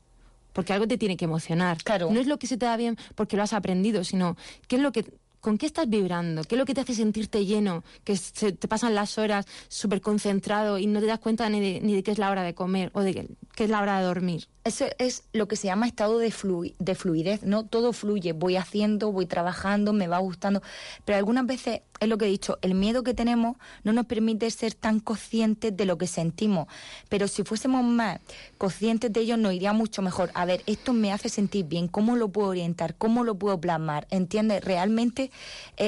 [0.53, 1.77] Porque algo te tiene que emocionar.
[1.83, 2.11] Claro.
[2.11, 4.83] No es lo que se te da bien porque lo has aprendido, sino qué es
[4.83, 5.05] lo que
[5.46, 6.43] ¿con qué estás vibrando?
[6.43, 7.84] ¿Qué es lo que te hace sentirte lleno?
[8.04, 11.82] Que se te pasan las horas súper concentrado y no te das cuenta ni de,
[11.82, 14.06] ni de qué es la hora de comer o de qué, es la hora de
[14.06, 14.48] dormir.
[14.64, 16.34] Eso es lo que se llama estado de,
[16.80, 17.64] de fluidez, ¿no?
[17.64, 20.64] Todo fluye, voy haciendo, voy trabajando, me va gustando,
[21.06, 24.50] pero algunas veces es lo que he dicho, el miedo que tenemos no nos permite
[24.52, 26.68] ser tan conscientes de lo que sentimos,
[27.10, 28.20] pero si fuésemos más
[28.58, 30.32] conscientes de ello nos iría mucho mejor.
[30.34, 32.96] A ver, esto me hace sentir bien, ¿cómo lo puedo orientar?
[32.96, 34.08] ¿Cómo lo puedo plasmar?
[34.10, 34.64] ¿Entiendes?
[34.64, 35.32] Realmente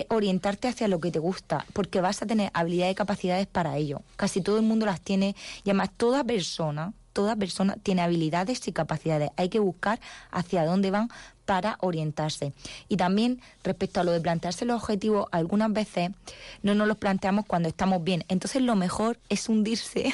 [0.10, 4.02] orientarte hacia lo que te gusta, porque vas a tener habilidades y capacidades para ello.
[4.16, 8.72] Casi todo el mundo las tiene y además toda persona toda persona tiene habilidades y
[8.72, 9.32] capacidades.
[9.38, 11.10] Hay que buscar hacia dónde van
[11.48, 12.54] para orientarse.
[12.90, 16.12] Y también respecto a lo de plantearse los objetivos, algunas veces
[16.62, 18.24] no nos los planteamos cuando estamos bien.
[18.28, 20.14] Entonces lo mejor es hundirse,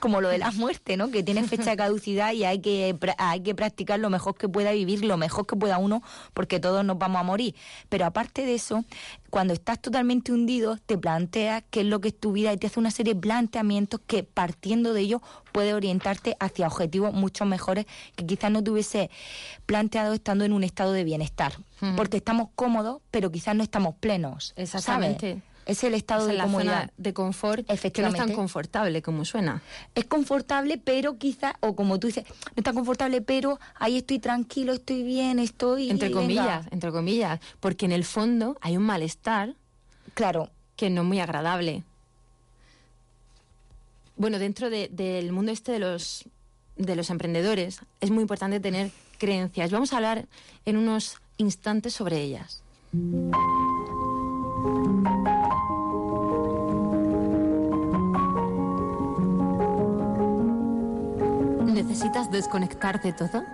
[0.00, 1.10] como lo de la muerte, ¿no?
[1.10, 4.72] Que tiene fecha de caducidad y hay que, hay que practicar lo mejor que pueda
[4.72, 6.02] vivir, lo mejor que pueda uno,
[6.34, 7.54] porque todos nos vamos a morir.
[7.88, 8.84] Pero aparte de eso,
[9.30, 12.66] cuando estás totalmente hundido, te planteas qué es lo que es tu vida y te
[12.66, 15.22] hace una serie de planteamientos que partiendo de ello
[15.52, 17.86] puede orientarte hacia objetivos mucho mejores
[18.16, 19.10] que quizás no te hubiese
[19.66, 21.52] planteado estando en un estado de bienestar.
[21.96, 24.52] Porque estamos cómodos, pero quizás no estamos plenos.
[24.56, 25.40] Exactamente.
[25.70, 26.90] Es el estado de comodidad.
[26.96, 29.62] de confort que no es tan confortable como suena.
[29.94, 34.18] Es confortable, pero quizás, o como tú dices, no es tan confortable, pero ahí estoy
[34.18, 35.88] tranquilo, estoy bien, estoy...
[35.88, 39.54] Entre comillas, entre comillas, porque en el fondo hay un malestar.
[40.14, 40.50] Claro.
[40.74, 41.84] Que no es muy agradable.
[44.16, 46.24] Bueno, dentro del mundo este de los,
[46.78, 49.70] de los emprendedores es muy importante tener creencias.
[49.70, 50.26] Vamos a hablar
[50.64, 52.64] en unos instantes sobre ellas.
[61.72, 63.44] ¿Necesitas desconectar de todo?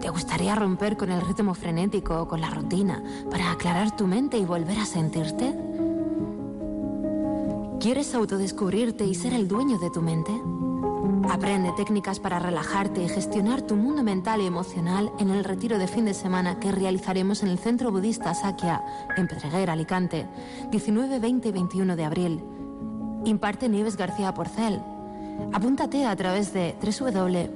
[0.00, 4.36] ¿Te gustaría romper con el ritmo frenético o con la rutina para aclarar tu mente
[4.36, 5.54] y volver a sentirte?
[7.78, 10.32] ¿Quieres autodescubrirte y ser el dueño de tu mente?
[11.30, 15.86] Aprende técnicas para relajarte y gestionar tu mundo mental y emocional en el retiro de
[15.86, 18.82] fin de semana que realizaremos en el Centro Budista Sakya,
[19.16, 20.26] en Pedreguer, Alicante,
[20.72, 22.44] 19, 20 y 21 de abril.
[23.24, 24.82] Imparte Nieves García Porcel
[25.52, 27.52] Apúntate a través de www.imaon.com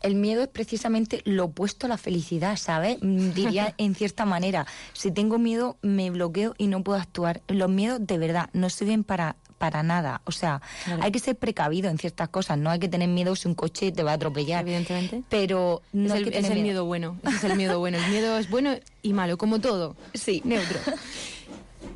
[0.02, 2.98] El miedo es precisamente lo opuesto a la felicidad, ¿sabes?
[3.04, 7.44] Mm, diría en cierta manera, si tengo miedo me bloqueo y no puedo actuar.
[7.48, 10.22] Los miedos de verdad no sirven para para nada.
[10.26, 10.62] O sea,
[11.02, 12.60] hay que ser precavido en ciertas cosas.
[12.60, 14.62] No hay que tener miedo si un coche te va a atropellar.
[14.62, 15.24] Evidentemente.
[15.28, 16.86] Pero no es el, el miedo.
[16.86, 17.18] bueno.
[17.28, 17.98] es el miedo bueno.
[17.98, 19.96] El miedo es bueno y malo, como todo.
[20.14, 20.42] Sí.
[20.46, 20.80] Neutro.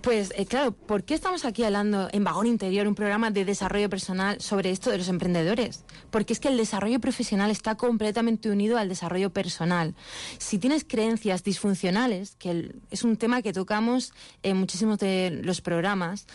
[0.01, 3.89] Pues eh, claro, ¿por qué estamos aquí hablando en Vagón Interior, un programa de desarrollo
[3.89, 5.83] personal sobre esto de los emprendedores?
[6.09, 9.95] Porque es que el desarrollo profesional está completamente unido al desarrollo personal.
[10.37, 16.27] Si tienes creencias disfuncionales, que es un tema que tocamos en muchísimos de los programas,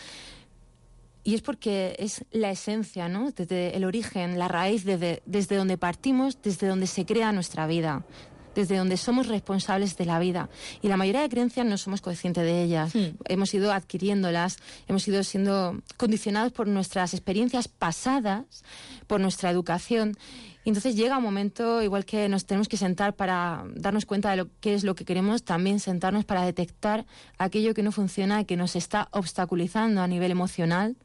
[1.25, 3.31] y es porque es la esencia, ¿no?
[3.31, 8.05] Desde el origen, la raíz, desde, desde donde partimos, desde donde se crea nuestra vida,
[8.53, 10.49] desde donde somos responsables de la vida.
[10.83, 12.93] Y la mayoría de creencias no somos conscientes de ellas.
[12.93, 13.17] Hmm.
[13.25, 14.57] Hemos ido adquiriéndolas,
[14.87, 18.63] hemos ido siendo condicionados por nuestras experiencias pasadas,
[19.07, 20.15] por nuestra educación.
[20.63, 24.37] Y entonces llega un momento, igual que nos tenemos que sentar para darnos cuenta de
[24.37, 27.07] lo que es lo que queremos, también sentarnos para detectar
[27.39, 30.95] aquello que no funciona, que nos está obstaculizando a nivel emocional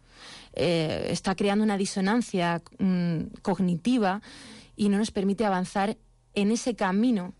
[0.54, 4.22] eh, está creando una disonancia mm, cognitiva
[4.76, 5.96] y no nos permite avanzar
[6.34, 7.34] en ese camino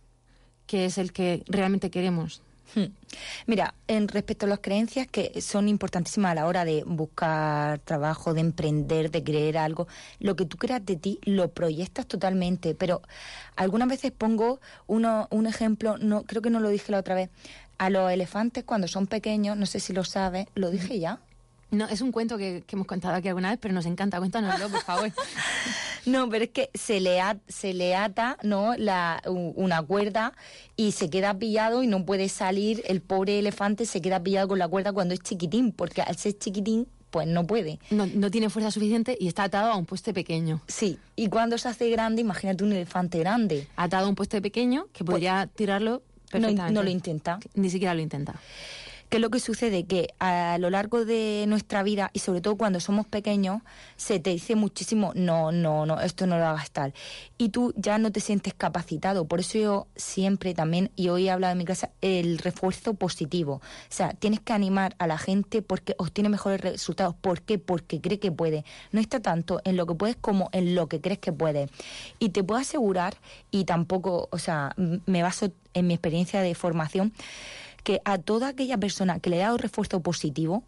[0.67, 2.43] que es el que realmente queremos.
[2.75, 2.93] Hmm.
[3.47, 8.35] Mira, en respecto a las creencias que son importantísimas a la hora de buscar trabajo,
[8.35, 9.89] de emprender, de creer algo,
[10.21, 13.03] lo que tú creas de ti lo proyectas totalmente, pero
[13.57, 17.31] algunas veces pongo uno, un ejemplo, no creo que no lo dije la otra vez,
[17.79, 21.19] a los elefantes cuando son pequeños, no sé si lo sabes, lo dije ya.
[21.71, 24.19] No, es un cuento que, hemos contado aquí alguna vez, pero nos encanta.
[24.19, 25.13] Cuéntanoslo, por favor.
[26.07, 28.75] no, pero es que se le, se le ata ¿no?
[28.77, 30.33] La, una cuerda
[30.77, 32.83] y se queda pillado y no puede salir.
[32.87, 36.39] El pobre elefante se queda pillado con la cuerda cuando es chiquitín, porque al ser
[36.39, 37.79] chiquitín pues no puede.
[37.91, 40.61] No, no tiene fuerza suficiente y está atado a un poste pequeño.
[40.67, 43.67] Sí, y cuando se hace grande, imagínate un elefante grande.
[43.77, 46.73] Atado a un poste pequeño que podría tirarlo perfectamente.
[46.73, 47.41] No, no lo intenta.
[47.55, 48.35] Ni siquiera lo intenta.
[49.11, 49.87] ¿Qué es lo que sucede?
[49.87, 53.61] Que a lo largo de nuestra vida, y sobre todo cuando somos pequeños,
[53.97, 56.95] se te dice muchísimo, no, no, no, esto no lo hagas tal.
[57.37, 59.25] Y tú ya no te sientes capacitado.
[59.25, 63.55] Por eso yo siempre también, y hoy he hablado en mi clase, el refuerzo positivo.
[63.55, 67.17] O sea, tienes que animar a la gente porque obtiene mejores resultados.
[67.21, 67.59] ¿Por qué?
[67.59, 68.65] Porque cree que puede.
[68.93, 71.69] No está tanto en lo que puedes como en lo que crees que puede.
[72.21, 73.17] Y te puedo asegurar,
[73.51, 77.13] y tampoco, o sea, me baso en mi experiencia de formación,
[77.83, 80.65] que a toda aquella persona que le ha dado refuerzo positivo,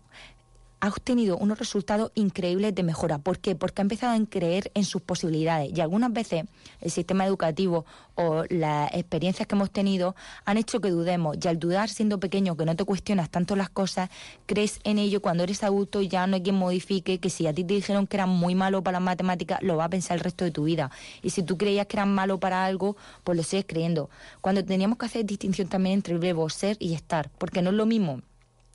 [0.82, 3.18] ha obtenido unos resultados increíbles de mejora.
[3.18, 3.54] ¿Por qué?
[3.54, 5.70] Porque ha empezado a creer en sus posibilidades.
[5.72, 6.44] Y algunas veces
[6.80, 11.36] el sistema educativo o las experiencias que hemos tenido han hecho que dudemos.
[11.40, 14.10] Y al dudar siendo pequeño, que no te cuestionas tanto las cosas,
[14.46, 15.22] crees en ello.
[15.22, 18.16] Cuando eres adulto ya no hay quien modifique que si a ti te dijeron que
[18.16, 20.90] eran muy malo para las matemáticas, lo va a pensar el resto de tu vida.
[21.22, 24.10] Y si tú creías que eran malo para algo, pues lo sigues creyendo.
[24.40, 27.76] Cuando teníamos que hacer distinción también entre el verbo ser y estar, porque no es
[27.76, 28.20] lo mismo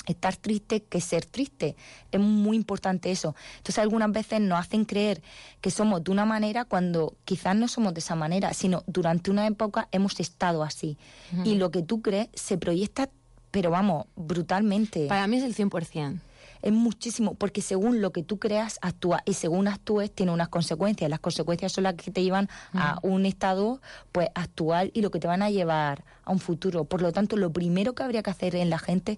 [0.07, 1.75] estar triste que ser triste.
[2.11, 3.35] Es muy importante eso.
[3.57, 5.21] Entonces algunas veces nos hacen creer
[5.61, 9.45] que somos de una manera cuando quizás no somos de esa manera, sino durante una
[9.45, 10.97] época hemos estado así.
[11.43, 13.09] Y lo que tú crees se proyecta,
[13.51, 15.07] pero vamos, brutalmente.
[15.07, 16.21] Para mí es el 100%
[16.61, 21.09] es muchísimo, porque según lo que tú creas, actúa, y según actúes, tiene unas consecuencias.
[21.09, 23.81] Las consecuencias son las que te llevan a un estado
[24.11, 26.83] pues actual y lo que te van a llevar a un futuro.
[26.85, 29.17] Por lo tanto, lo primero que habría que hacer en la gente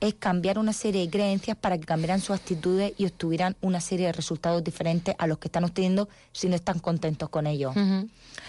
[0.00, 4.06] es cambiar una serie de creencias para que cambiaran sus actitudes y obtuvieran una serie
[4.06, 7.74] de resultados diferentes a los que están obteniendo si no están contentos con ellos.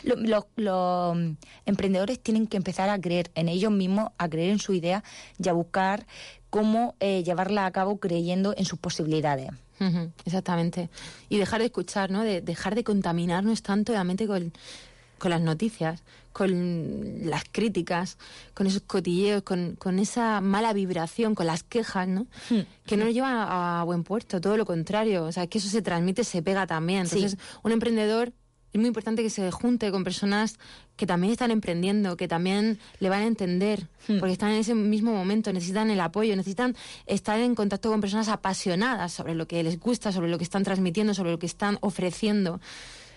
[0.03, 1.17] los, los
[1.65, 5.03] emprendedores tienen que empezar a creer en ellos mismos, a creer en su idea
[5.37, 6.05] y a buscar
[6.51, 9.49] cómo eh, llevarla a cabo creyendo en sus posibilidades.
[10.25, 10.91] exactamente.
[11.29, 12.21] Y dejar de escuchar, ¿no?
[12.21, 14.53] De dejar de contaminarnos tanto la mente con,
[15.17, 18.17] con las noticias, con las críticas,
[18.53, 22.27] con esos cotilleos, con, con esa mala vibración, con las quejas, ¿no?
[22.49, 22.59] Hmm.
[22.85, 25.23] Que no nos llevan a, buen puerto, todo lo contrario.
[25.23, 27.01] O sea, que eso se transmite, se pega también.
[27.03, 28.33] Entonces, un emprendedor
[28.73, 30.57] es muy importante que se junte con personas
[30.95, 34.19] que también están emprendiendo, que también le van a entender, hmm.
[34.19, 38.29] porque están en ese mismo momento, necesitan el apoyo, necesitan estar en contacto con personas
[38.29, 41.77] apasionadas sobre lo que les gusta, sobre lo que están transmitiendo, sobre lo que están
[41.81, 42.61] ofreciendo.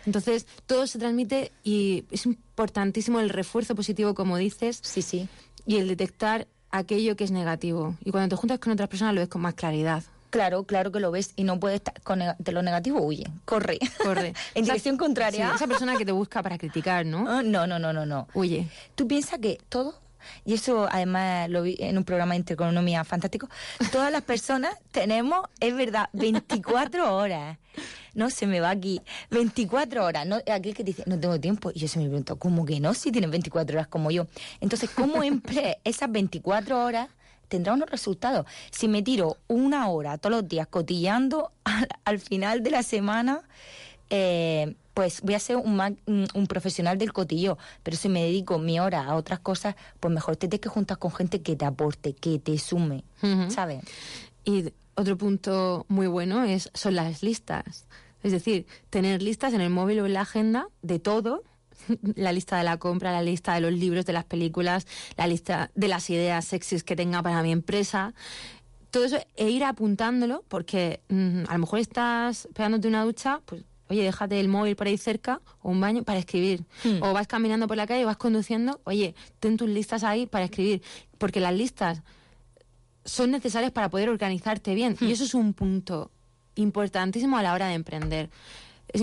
[0.06, 4.80] Entonces, todo se transmite y es importantísimo el refuerzo positivo, como dices.
[4.82, 5.28] Sí, sí.
[5.66, 7.96] Y el detectar aquello que es negativo.
[8.04, 10.02] Y cuando te juntas con otras personas lo ves con más claridad.
[10.34, 13.78] Claro, claro que lo ves y no puedes estar con de lo negativo, huye, corre.
[14.02, 14.34] Corre.
[14.56, 15.52] en dirección contraria.
[15.54, 17.24] esa persona que te busca para criticar, ¿no?
[17.28, 18.26] Ah, no, no, no, no, no.
[18.34, 18.68] Huye.
[18.96, 19.94] Tú piensas que todo
[20.44, 23.48] y eso además lo vi en un programa de intereconomía fantástico,
[23.92, 27.56] todas las personas tenemos, es verdad, 24 horas.
[28.14, 29.00] No, se me va aquí.
[29.30, 30.26] 24 horas.
[30.26, 31.70] No, aquel que dice, no tengo tiempo.
[31.72, 32.92] Y yo se me pregunto, ¿cómo que no?
[32.92, 34.26] Si tienes 24 horas como yo.
[34.60, 37.08] Entonces, ¿cómo empleé esas 24 horas
[37.48, 38.46] tendrá unos resultados.
[38.70, 41.52] Si me tiro una hora todos los días cotillando,
[42.04, 43.42] al, final de la semana,
[44.10, 47.58] eh, pues voy a ser un, un, profesional del cotillo.
[47.82, 50.98] Pero si me dedico mi hora a otras cosas, pues mejor te tienes que juntar
[50.98, 53.04] con gente que te aporte, que te sume,
[53.48, 53.82] ¿sabes?
[54.44, 57.86] Y otro punto muy bueno es son las listas.
[58.22, 61.42] Es decir, tener listas en el móvil o en la agenda de todo
[62.14, 65.70] la lista de la compra, la lista de los libros, de las películas, la lista
[65.74, 68.14] de las ideas sexys que tenga para mi empresa.
[68.90, 73.64] Todo eso e ir apuntándolo porque mm, a lo mejor estás pegándote una ducha, pues
[73.88, 76.64] oye, déjate el móvil por ahí cerca o un baño para escribir.
[76.84, 77.02] Hmm.
[77.02, 80.82] O vas caminando por la calle, vas conduciendo, oye, ten tus listas ahí para escribir.
[81.18, 82.02] Porque las listas
[83.04, 84.96] son necesarias para poder organizarte bien.
[85.00, 85.10] Y hmm.
[85.10, 86.10] eso es un punto
[86.54, 88.30] importantísimo a la hora de emprender
[88.88, 89.02] es,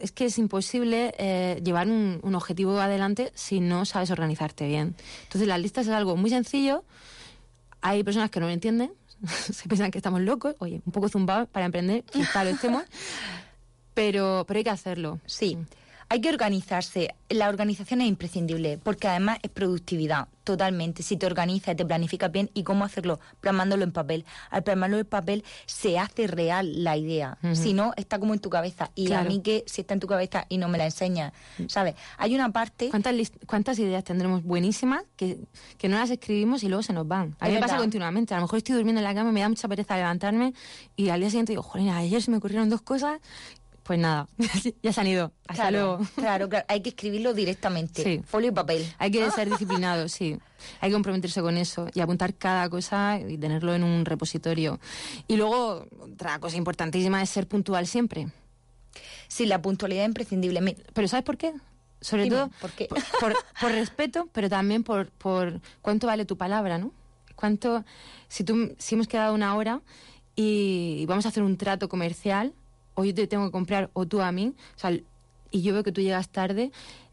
[0.00, 4.94] es que es imposible eh, llevar un, objetivo adelante si no sabes organizarte bien.
[5.24, 6.84] Entonces, las listas es algo muy sencillo.
[7.80, 8.92] Hay personas que no lo entienden,
[9.26, 10.54] se piensan que estamos locos.
[10.58, 12.84] Oye, un poco zumbados para emprender, quizá lo estemos.
[13.94, 15.18] Pero, pero hay que hacerlo.
[15.26, 15.56] Sí.
[15.56, 15.66] Mm.
[16.10, 17.14] Hay que organizarse.
[17.28, 21.02] La organización es imprescindible porque además es productividad, totalmente.
[21.02, 23.20] Si te organizas y te planificas bien, ¿y cómo hacerlo?
[23.42, 24.24] Plasmándolo en papel.
[24.48, 27.36] Al plasmarlo en papel se hace real la idea.
[27.52, 28.90] Si no, está como en tu cabeza.
[28.94, 31.34] Y a mí que si está en tu cabeza y no me la enseña,
[31.66, 31.94] ¿sabes?
[32.16, 32.88] Hay una parte...
[32.88, 33.14] ¿Cuántas,
[33.46, 35.38] cuántas ideas tendremos buenísimas que,
[35.76, 37.36] que no las escribimos y luego se nos van?
[37.40, 38.32] A mí me pasa continuamente.
[38.32, 40.54] A lo mejor estoy durmiendo en la cama, me da mucha pereza levantarme
[40.96, 43.20] y al día siguiente digo, joder, ayer se me ocurrieron dos cosas
[43.88, 44.28] pues nada,
[44.82, 45.32] ya se han ido.
[45.46, 46.10] Hasta claro, luego.
[46.16, 48.02] Claro, claro, hay que escribirlo directamente.
[48.02, 48.20] Sí.
[48.22, 48.86] Folio y papel.
[48.98, 50.38] Hay que ser disciplinado, sí.
[50.82, 54.78] Hay que comprometerse con eso y apuntar cada cosa y tenerlo en un repositorio.
[55.26, 58.28] Y luego, otra cosa importantísima es ser puntual siempre.
[59.26, 60.76] Sí, la puntualidad es imprescindible.
[60.92, 61.54] Pero ¿sabes por qué?
[62.02, 62.88] Sobre Dime, todo ¿por qué?
[63.18, 66.92] por, por respeto, pero también por, por cuánto vale tu palabra, ¿no?
[67.36, 67.86] Cuánto,
[68.28, 69.80] si, tú, si hemos quedado una hora
[70.36, 72.52] y vamos a hacer un trato comercial,
[72.98, 74.54] o yo te tengo que comprar o tú a mí,
[75.52, 76.72] y yo veo que tú llegas tarde,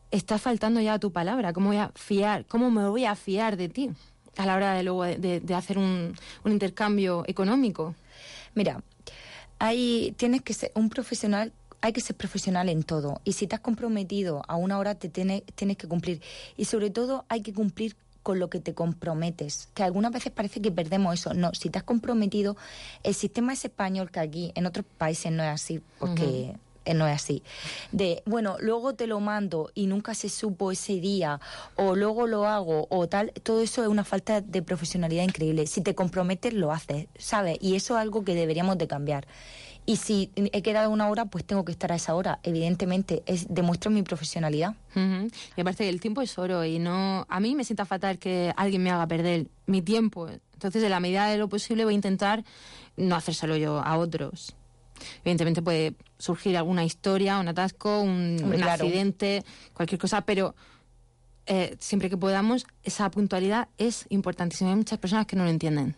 [0.09, 1.53] está faltando ya a tu palabra.
[1.53, 2.45] ¿Cómo voy a fiar?
[2.47, 3.91] ¿Cómo me voy a fiar de ti
[4.36, 7.93] a la hora de luego de, hacer un, un intercambio económico?
[8.55, 8.81] Mira,
[9.59, 13.21] hay, tienes que ser un profesional, hay que ser profesional en todo.
[13.23, 16.19] Y si te has comprometido a una hora, te tiene- tienes que cumplir.
[16.57, 17.95] Y sobre todo, hay que cumplir
[18.26, 19.69] con lo que te comprometes.
[19.76, 21.36] Que algunas veces parece que perdemos eso.
[21.36, 22.57] No, si te has comprometido,
[23.03, 26.55] el sistema es español que aquí, en otros países no es así, porque
[26.86, 27.43] eh, no es así.
[27.91, 31.39] De, bueno, luego te lo mando y nunca se supo ese día,
[31.76, 35.67] o luego lo hago, o tal, todo eso es una falta de profesionalidad increíble.
[35.67, 37.59] Si te comprometes, lo haces, ¿sabes?
[37.61, 39.28] Y eso es algo que deberíamos de cambiar.
[39.86, 42.39] Y si he quedado una hora, pues tengo que estar a esa hora.
[42.41, 44.75] Evidentemente, es, demuestro mi profesionalidad.
[44.95, 45.29] Ujú.
[45.57, 48.51] Me parece que el tiempo es oro y no a mí me sienta fatal que
[48.57, 50.27] alguien me haga perder mi tiempo.
[50.53, 52.43] Entonces, en la medida de lo posible voy a intentar
[52.97, 54.55] no hacérselo yo a otros.
[55.21, 58.86] Evidentemente puede surgir alguna historia, un atasco, un, un claro.
[58.86, 60.55] accidente, cualquier cosa, pero
[61.45, 64.71] eh, siempre que podamos, esa puntualidad es importantísima.
[64.71, 65.95] Hay muchas personas que no lo entienden.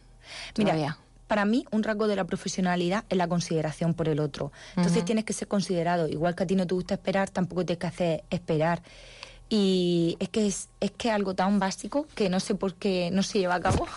[0.58, 0.98] Mira, todavía.
[1.28, 4.52] Para mí un rasgo de la profesionalidad es la consideración por el otro.
[4.76, 6.08] Entonces tienes que ser considerado.
[6.08, 8.82] Igual que a ti no te gusta esperar, tampoco tienes que hacer esperar.
[9.50, 13.10] Y es que es, es que es algo tan básico que no sé por qué
[13.12, 13.88] no se lleva a cabo.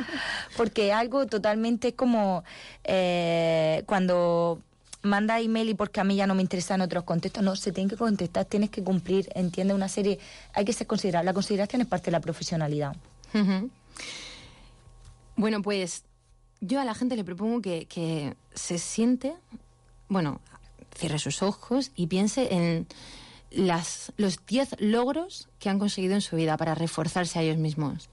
[0.56, 2.44] porque algo totalmente es como
[2.84, 4.60] eh, cuando
[5.02, 7.42] manda email y porque a mí ya no me interesan otros contextos.
[7.42, 10.18] No, se tienen que contestar, tienes que cumplir, entiende una serie.
[10.54, 11.24] Hay que ser considerado.
[11.24, 12.94] La consideración es parte de la profesionalidad.
[15.36, 16.04] Bueno, pues
[16.60, 19.34] yo a la gente le propongo que, que se siente,
[20.08, 20.40] bueno,
[20.94, 22.86] cierre sus ojos y piense en
[23.50, 28.08] las, los 10 logros que han conseguido en su vida para reforzarse a ellos mismos.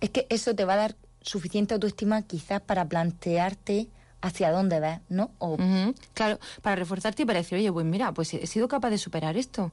[0.00, 3.88] Es que eso te va a dar suficiente autoestima quizás para plantearte
[4.20, 5.30] hacia dónde vas, ¿no?
[5.38, 5.56] O.
[6.14, 9.36] Claro, para reforzarte y para decir, oye, pues mira, pues he sido capaz de superar
[9.36, 9.70] esto.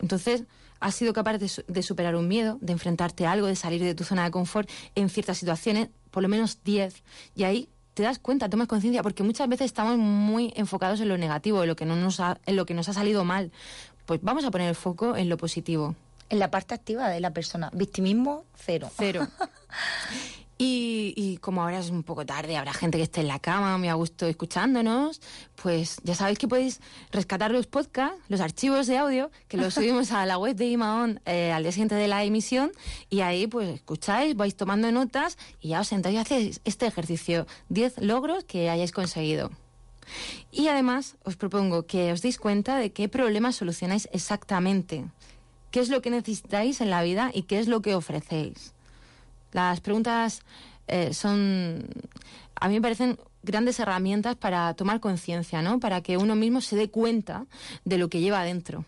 [0.00, 0.44] Entonces,
[0.80, 3.82] has sido capaz de, su- de superar un miedo, de enfrentarte a algo, de salir
[3.82, 7.02] de tu zona de confort en ciertas situaciones, por lo menos 10.
[7.34, 11.18] Y ahí te das cuenta, tomas conciencia, porque muchas veces estamos muy enfocados en lo
[11.18, 13.52] negativo, en lo que no nos ha, en lo que nos ha salido mal.
[14.06, 15.94] Pues vamos a poner el foco en lo positivo.
[16.30, 17.68] en la parte activa de la persona.
[17.74, 18.90] Victimismo, cero.
[18.96, 19.28] Cero.
[20.58, 23.76] Y, y como ahora es un poco tarde, habrá gente que esté en la cama,
[23.76, 25.20] muy a gusto escuchándonos,
[25.54, 26.80] pues ya sabéis que podéis
[27.12, 31.20] rescatar los podcasts, los archivos de audio, que los subimos a la web de Imaon
[31.26, 32.72] eh, al día siguiente de la emisión,
[33.10, 37.46] y ahí pues escucháis, vais tomando notas y ya os sentáis y hacéis este ejercicio,
[37.68, 39.50] 10 logros que hayáis conseguido.
[40.52, 45.04] Y además os propongo que os deis cuenta de qué problemas solucionáis exactamente,
[45.70, 48.75] qué es lo que necesitáis en la vida y qué es lo que ofrecéis.
[49.52, 50.42] Las preguntas
[50.86, 51.86] eh, son,
[52.54, 55.80] a mí me parecen grandes herramientas para tomar conciencia, ¿no?
[55.80, 57.46] Para que uno mismo se dé cuenta
[57.84, 58.84] de lo que lleva adentro.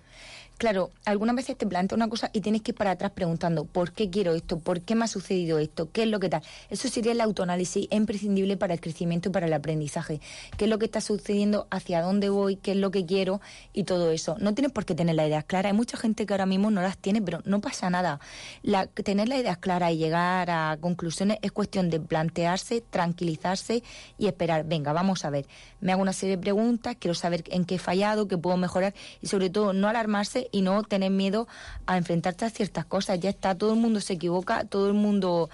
[0.58, 3.92] Claro, algunas veces te plantea una cosa y tienes que ir para atrás preguntando ¿por
[3.92, 4.58] qué quiero esto?
[4.58, 5.92] ¿Por qué me ha sucedido esto?
[5.92, 6.42] ¿Qué es lo que tal?
[6.68, 10.20] Eso sería el autoanálisis es imprescindible para el crecimiento y para el aprendizaje.
[10.56, 11.68] ¿Qué es lo que está sucediendo?
[11.70, 12.56] ¿Hacia dónde voy?
[12.56, 13.40] ¿Qué es lo que quiero?
[13.72, 14.34] Y todo eso.
[14.40, 15.70] No tienes por qué tener las ideas claras.
[15.70, 18.18] Hay mucha gente que ahora mismo no las tiene, pero no pasa nada.
[18.64, 23.84] La, tener las ideas claras y llegar a conclusiones es cuestión de plantearse, tranquilizarse
[24.18, 24.64] y esperar.
[24.64, 25.46] Venga, vamos a ver.
[25.80, 28.92] Me hago una serie de preguntas, quiero saber en qué he fallado, qué puedo mejorar
[29.22, 31.48] y sobre todo no alarmarse y no tener miedo
[31.86, 33.20] a enfrentarte a ciertas cosas.
[33.20, 35.50] Ya está, todo el mundo se equivoca, todo el mundo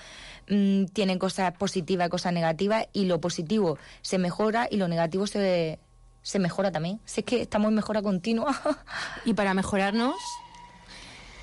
[0.49, 5.79] mm, tiene cosas positivas, cosas negativas y lo positivo se mejora y lo negativo se,
[6.23, 7.01] se mejora también.
[7.05, 8.61] Si es que estamos en mejora continua.
[9.25, 10.16] Y para mejorarnos,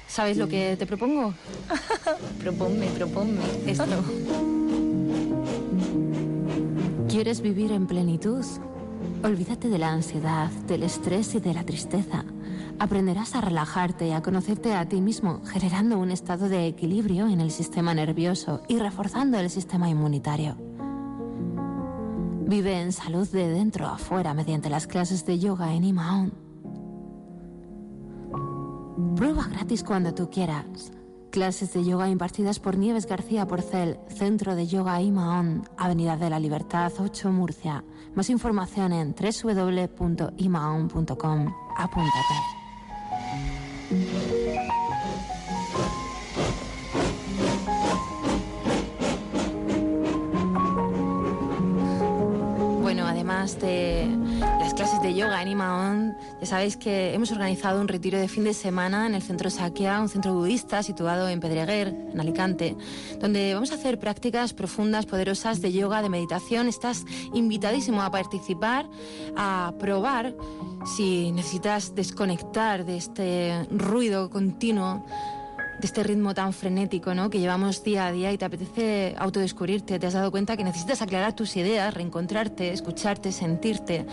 [0.07, 1.34] ¿sabes lo que te propongo?
[2.40, 3.41] proponme, proponme.
[3.65, 4.03] Esto.
[7.07, 8.45] ¿Quieres vivir en plenitud?
[9.23, 12.26] Olvídate de la ansiedad, del estrés y de la tristeza.
[12.82, 17.40] Aprenderás a relajarte y a conocerte a ti mismo, generando un estado de equilibrio en
[17.40, 20.58] el sistema nervioso y reforzando el sistema inmunitario.
[22.48, 26.34] Vive en salud de dentro a afuera mediante las clases de yoga en Imaon.
[29.16, 30.91] Prueba gratis cuando tú quieras.
[31.30, 36.40] Clases de yoga impartidas por Nieves García Porcel, Centro de Yoga Imaon, Avenida de la
[36.40, 37.84] Libertad 8, Murcia.
[38.16, 40.34] Más información en www.imaon.com.
[41.78, 42.60] Apúntate.
[53.61, 54.07] De
[54.59, 58.43] las clases de yoga en Imaon, ya sabéis que hemos organizado un retiro de fin
[58.43, 62.75] de semana en el Centro Sakya, un centro budista situado en Pedreguer, en Alicante,
[63.19, 66.67] donde vamos a hacer prácticas profundas, poderosas de yoga, de meditación.
[66.67, 68.88] Estás invitadísimo a participar,
[69.38, 70.33] a probar
[70.97, 75.05] si necesitas desconectar de este ruido continuo
[75.80, 77.30] de este ritmo tan frenético ¿no?
[77.30, 81.02] que llevamos día a día y te apetece autodescubrirte, te has dado cuenta que necesitas
[81.02, 84.06] aclarar tus ideas, reencontrarte, escucharte, sentirte.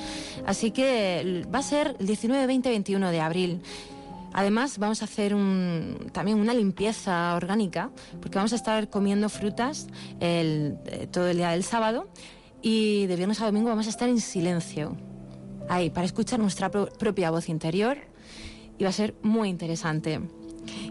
[0.46, 3.62] Así que va a ser el 19, 20, 21 de abril.
[4.32, 5.34] Además, vamos a hacer
[6.12, 7.90] también una limpieza orgánica,
[8.20, 9.88] porque vamos a estar comiendo frutas
[10.20, 10.76] eh,
[11.10, 12.08] todo el día del sábado
[12.62, 14.96] y de viernes a domingo vamos a estar en silencio,
[15.68, 17.98] ahí, para escuchar nuestra propia voz interior
[18.78, 20.20] y va a ser muy interesante.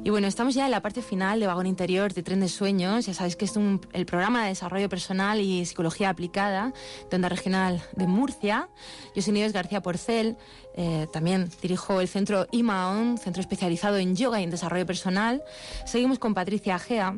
[0.04, 3.06] Y bueno, estamos ya en la parte final de Vagón Interior de Tren de Sueños.
[3.06, 3.54] Ya sabéis que es
[3.94, 6.74] el programa de desarrollo personal y psicología aplicada
[7.10, 8.70] de Onda Regional de Murcia.
[9.16, 10.38] Yo soy Nieves García Porcel.
[10.76, 15.44] Eh, también dirijo el centro IMAON, centro especializado en yoga y en desarrollo personal.
[15.86, 17.18] Seguimos con Patricia Agea,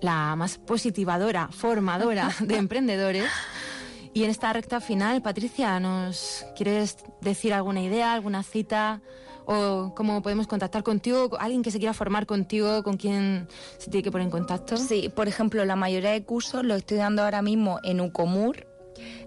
[0.00, 3.28] la más positivadora, formadora de emprendedores.
[4.14, 9.00] Y en esta recta final, Patricia, ¿nos quieres decir alguna idea, alguna cita?
[9.50, 13.48] O cómo podemos contactar contigo, alguien que se quiera formar contigo, con quién
[13.78, 14.76] se tiene que poner en contacto.
[14.76, 18.66] Sí, por ejemplo, la mayoría de cursos los estoy dando ahora mismo en Ucomur,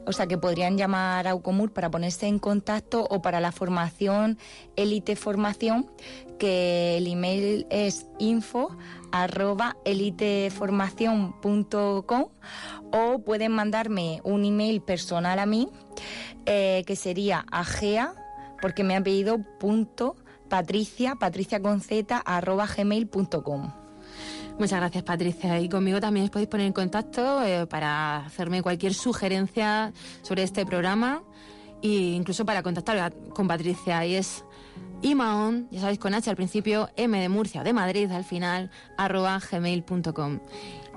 [0.05, 4.37] o sea que podrían llamar a Ucomur para ponerse en contacto o para la formación
[4.75, 5.89] Elite Formación,
[6.37, 8.77] que el email es info
[9.11, 12.25] arroba eliteformación.com
[12.93, 15.67] o pueden mandarme un email personal a mí
[16.45, 18.20] eh, que sería agea
[18.61, 20.15] porque me ha pedido punto
[20.49, 23.73] patricia, patricia con z, arroba gmail.com.
[24.59, 28.93] Muchas gracias Patricia y conmigo también os podéis poner en contacto eh, para hacerme cualquier
[28.93, 31.23] sugerencia sobre este programa
[31.81, 34.45] e incluso para contactar con Patricia y es
[35.01, 39.39] imaon, ya sabéis con H al principio, M de Murcia de Madrid al final, arroba
[39.39, 40.39] gmail.com.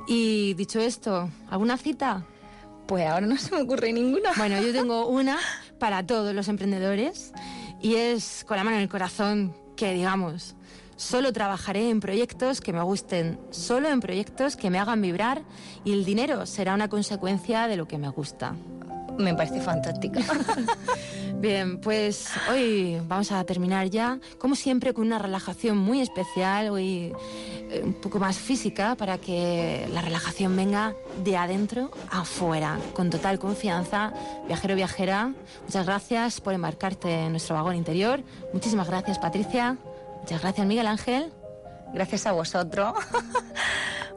[0.07, 2.27] Y dicho esto, ¿alguna cita?
[2.87, 4.33] Pues ahora no se me ocurre ninguna.
[4.37, 5.39] Bueno, yo tengo una
[5.85, 7.35] para todos los emprendedores
[7.79, 10.57] y es con la mano en el corazón que digamos,
[10.97, 15.43] solo trabajaré en proyectos que me gusten, solo en proyectos que me hagan vibrar
[15.85, 18.55] y el dinero será una consecuencia de lo que me gusta.
[19.19, 20.23] Me parece fantástica.
[21.37, 27.13] Bien, pues hoy vamos a terminar ya, como siempre, con una relajación muy especial, hoy
[27.83, 34.13] un poco más física, para que la relajación venga de adentro afuera, con total confianza.
[34.47, 35.33] Viajero, viajera,
[35.65, 38.23] muchas gracias por embarcarte en nuestro vagón interior.
[38.53, 39.77] Muchísimas gracias, Patricia.
[40.21, 41.33] Muchas gracias, Miguel Ángel.
[41.95, 42.95] Gracias a vosotros.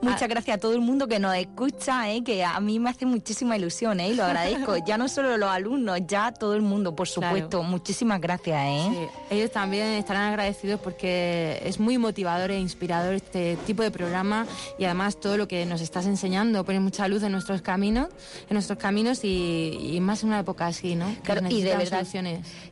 [0.02, 0.28] Muchas ah.
[0.28, 2.24] gracias a todo el mundo que nos escucha, ¿eh?
[2.24, 4.10] que a mí me hace muchísima ilusión ¿eh?
[4.10, 4.78] y lo agradezco.
[4.78, 7.64] ya no solo los alumnos, ya todo el mundo, por supuesto.
[7.64, 8.60] Muchísimas gracias.
[8.64, 9.10] ¿eh?
[9.30, 14.46] Ellos también estarán agradecidos porque es muy motivador e inspirador este tipo de programa
[14.78, 18.10] y además todo lo que nos estás enseñando pone mucha luz en nuestros caminos,
[18.50, 21.14] en nuestros caminos y, más en una época así, ¿no?
[21.24, 22.06] Claro, y de verdad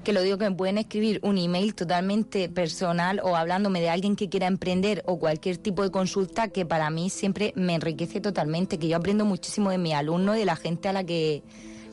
[0.03, 4.15] que lo digo que me pueden escribir un email totalmente personal o hablándome de alguien
[4.15, 8.77] que quiera emprender o cualquier tipo de consulta que para mí siempre me enriquece totalmente,
[8.77, 11.43] que yo aprendo muchísimo de mi alumno y de la gente a la que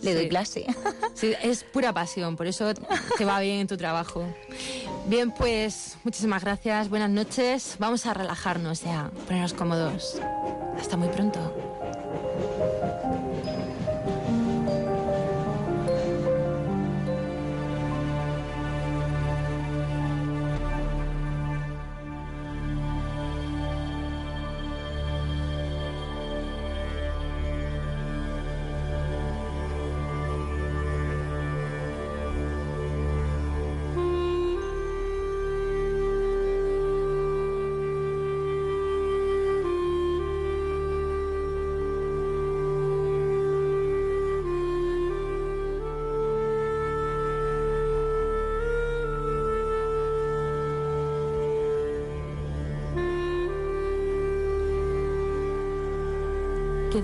[0.03, 0.67] le doy clase.
[1.15, 2.73] Sí, es pura pasión, por eso
[3.19, 4.25] te va bien en tu trabajo.
[5.07, 7.77] Bien, pues muchísimas gracias, buenas noches.
[7.79, 10.19] Vamos a relajarnos ya, ponernos cómodos.
[10.79, 11.55] Hasta muy pronto.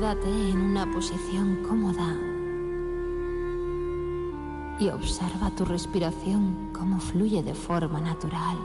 [0.08, 2.16] Quédate en una posición cómoda
[4.80, 8.56] y observa tu respiración cómo fluye de forma natural.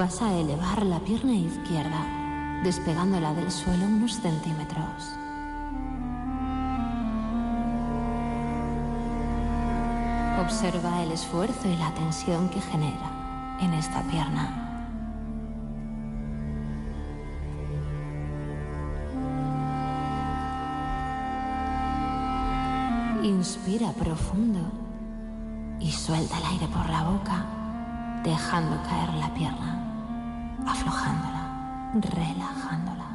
[0.00, 2.06] Vas a elevar la pierna izquierda,
[2.64, 5.12] despegándola del suelo unos centímetros.
[10.40, 14.48] Observa el esfuerzo y la tensión que genera en esta pierna.
[23.22, 24.60] Inspira profundo
[25.78, 27.44] y suelta el aire por la boca,
[28.24, 29.89] dejando caer la pierna,
[30.66, 33.10] aflojándola, relajándola.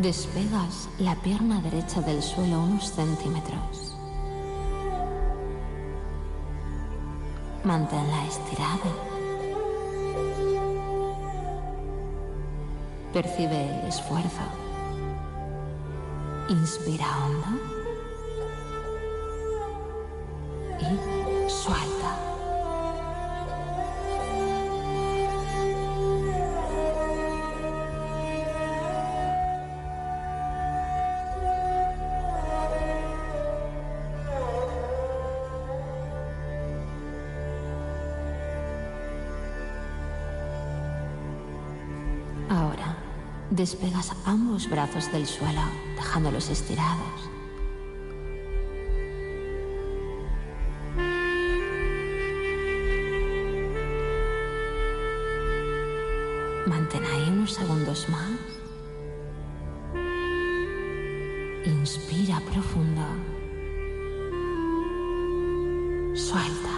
[0.00, 3.96] Despegas la pierna derecha del suelo unos centímetros.
[7.64, 9.09] Manténla estirada.
[13.12, 14.40] Percibe el esfuerzo.
[16.48, 17.79] Inspira hondo.
[43.60, 45.60] Despegas ambos brazos del suelo,
[45.94, 47.28] dejándolos estirados.
[56.66, 58.30] Mantén ahí unos segundos más.
[61.66, 63.04] Inspira profundo.
[66.14, 66.69] Suelta.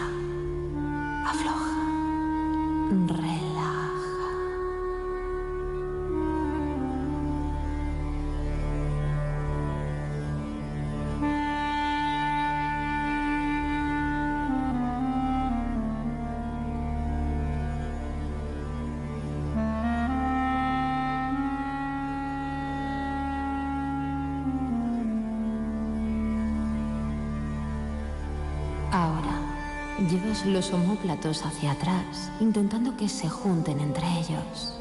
[30.47, 34.75] Los omóplatos hacia atrás, intentando que se junten entre ellos.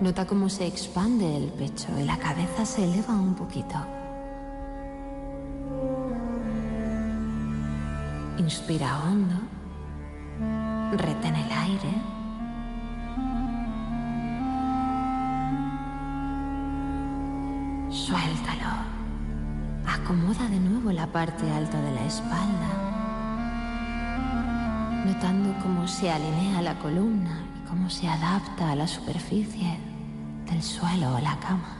[0.00, 3.76] Nota cómo se expande el pecho y la cabeza se eleva un poquito.
[8.38, 9.36] Inspira hondo.
[10.96, 11.92] Retén el aire.
[17.90, 18.72] Suéltalo.
[19.86, 22.91] Acomoda de nuevo la parte alta de la espalda,
[25.04, 29.78] notando cómo se alinea la columna y cómo se adapta a la superficie
[30.46, 31.78] del suelo o la cama.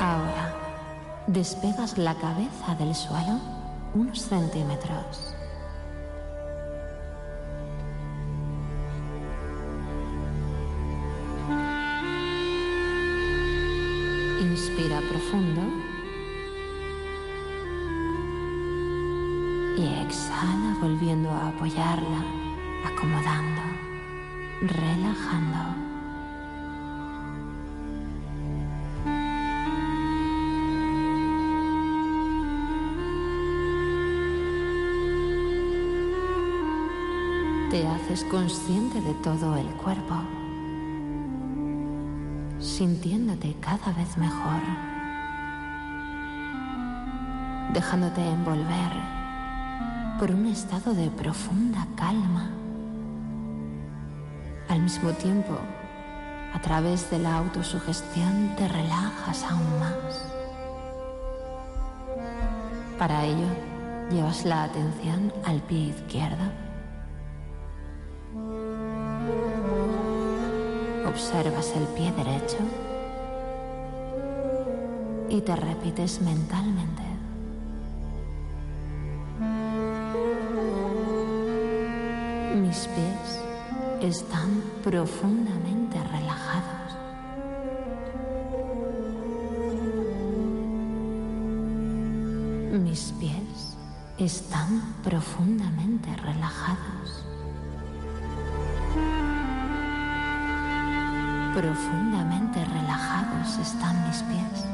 [0.00, 0.52] Ahora,
[1.28, 3.57] despegas la cabeza del suelo
[3.94, 5.34] unos centímetros.
[14.40, 15.62] Inspira profundo.
[19.76, 22.24] Y exhala volviendo a apoyarla,
[22.84, 23.62] acomodando,
[24.62, 25.87] relajando.
[38.08, 40.14] Haces consciente de todo el cuerpo,
[42.58, 44.62] sintiéndote cada vez mejor,
[47.74, 48.92] dejándote envolver
[50.18, 52.50] por un estado de profunda calma.
[54.70, 55.58] Al mismo tiempo,
[56.54, 60.24] a través de la autosugestión te relajas aún más.
[62.98, 63.48] Para ello,
[64.10, 66.67] llevas la atención al pie izquierdo.
[71.18, 72.58] Observas el pie derecho
[75.28, 77.02] y te repites mentalmente.
[82.54, 83.40] Mis pies
[84.00, 85.57] están profundamente
[101.58, 104.64] Profundamente relajados están mis pies.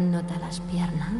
[0.00, 1.10] Nota las piernas.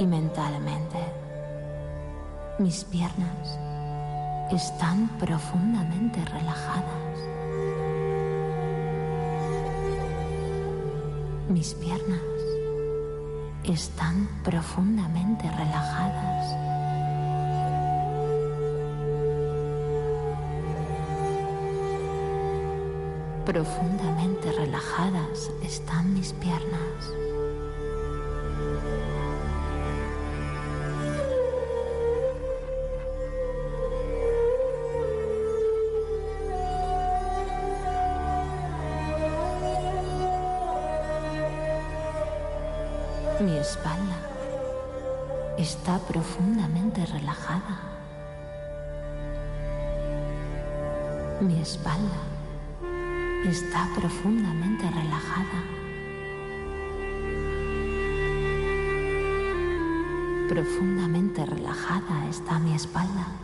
[0.00, 0.98] Y mentalmente,
[2.58, 3.71] mis piernas
[4.54, 7.18] están profundamente relajadas.
[11.48, 12.20] Mis piernas
[13.64, 16.54] están profundamente relajadas.
[23.46, 27.31] Profundamente relajadas están mis piernas.
[45.72, 47.74] Está profundamente relajada.
[51.40, 52.20] Mi espalda
[53.46, 55.60] está profundamente relajada.
[60.50, 63.41] Profundamente relajada está mi espalda.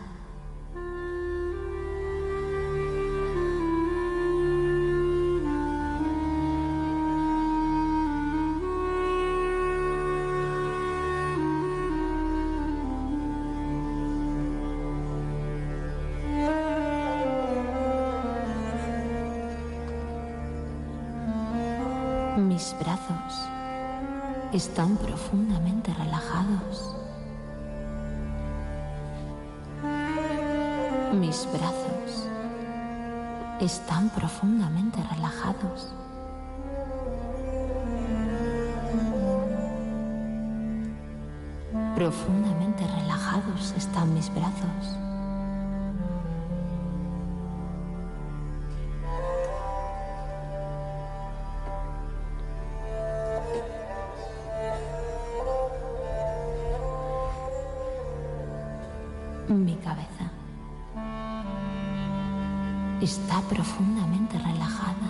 [63.49, 65.09] Profundamente relajada.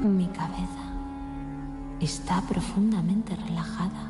[0.00, 0.84] Mi cabeza
[2.00, 4.02] está profundamente relajada.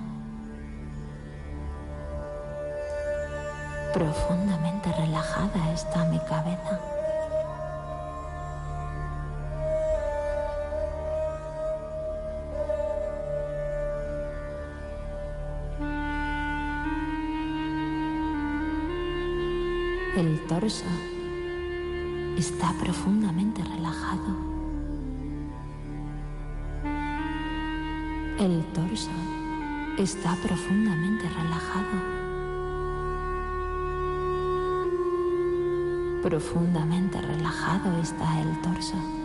[3.95, 6.98] Profundamente relajada está mi cabeza.
[20.19, 20.85] El torso
[22.37, 24.35] está profundamente relajado.
[28.41, 29.13] El torso
[29.97, 32.03] está profundamente relajado.
[36.25, 39.18] Profundamente relajado está el torso.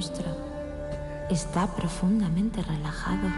[0.00, 0.34] Rostro
[1.28, 3.28] está profundamente relajado.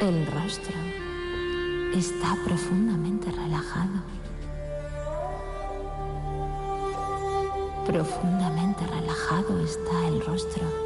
[0.00, 0.74] El rostro
[1.94, 4.02] está profundamente relajado.
[7.86, 10.85] Profundamente relajado está el rostro.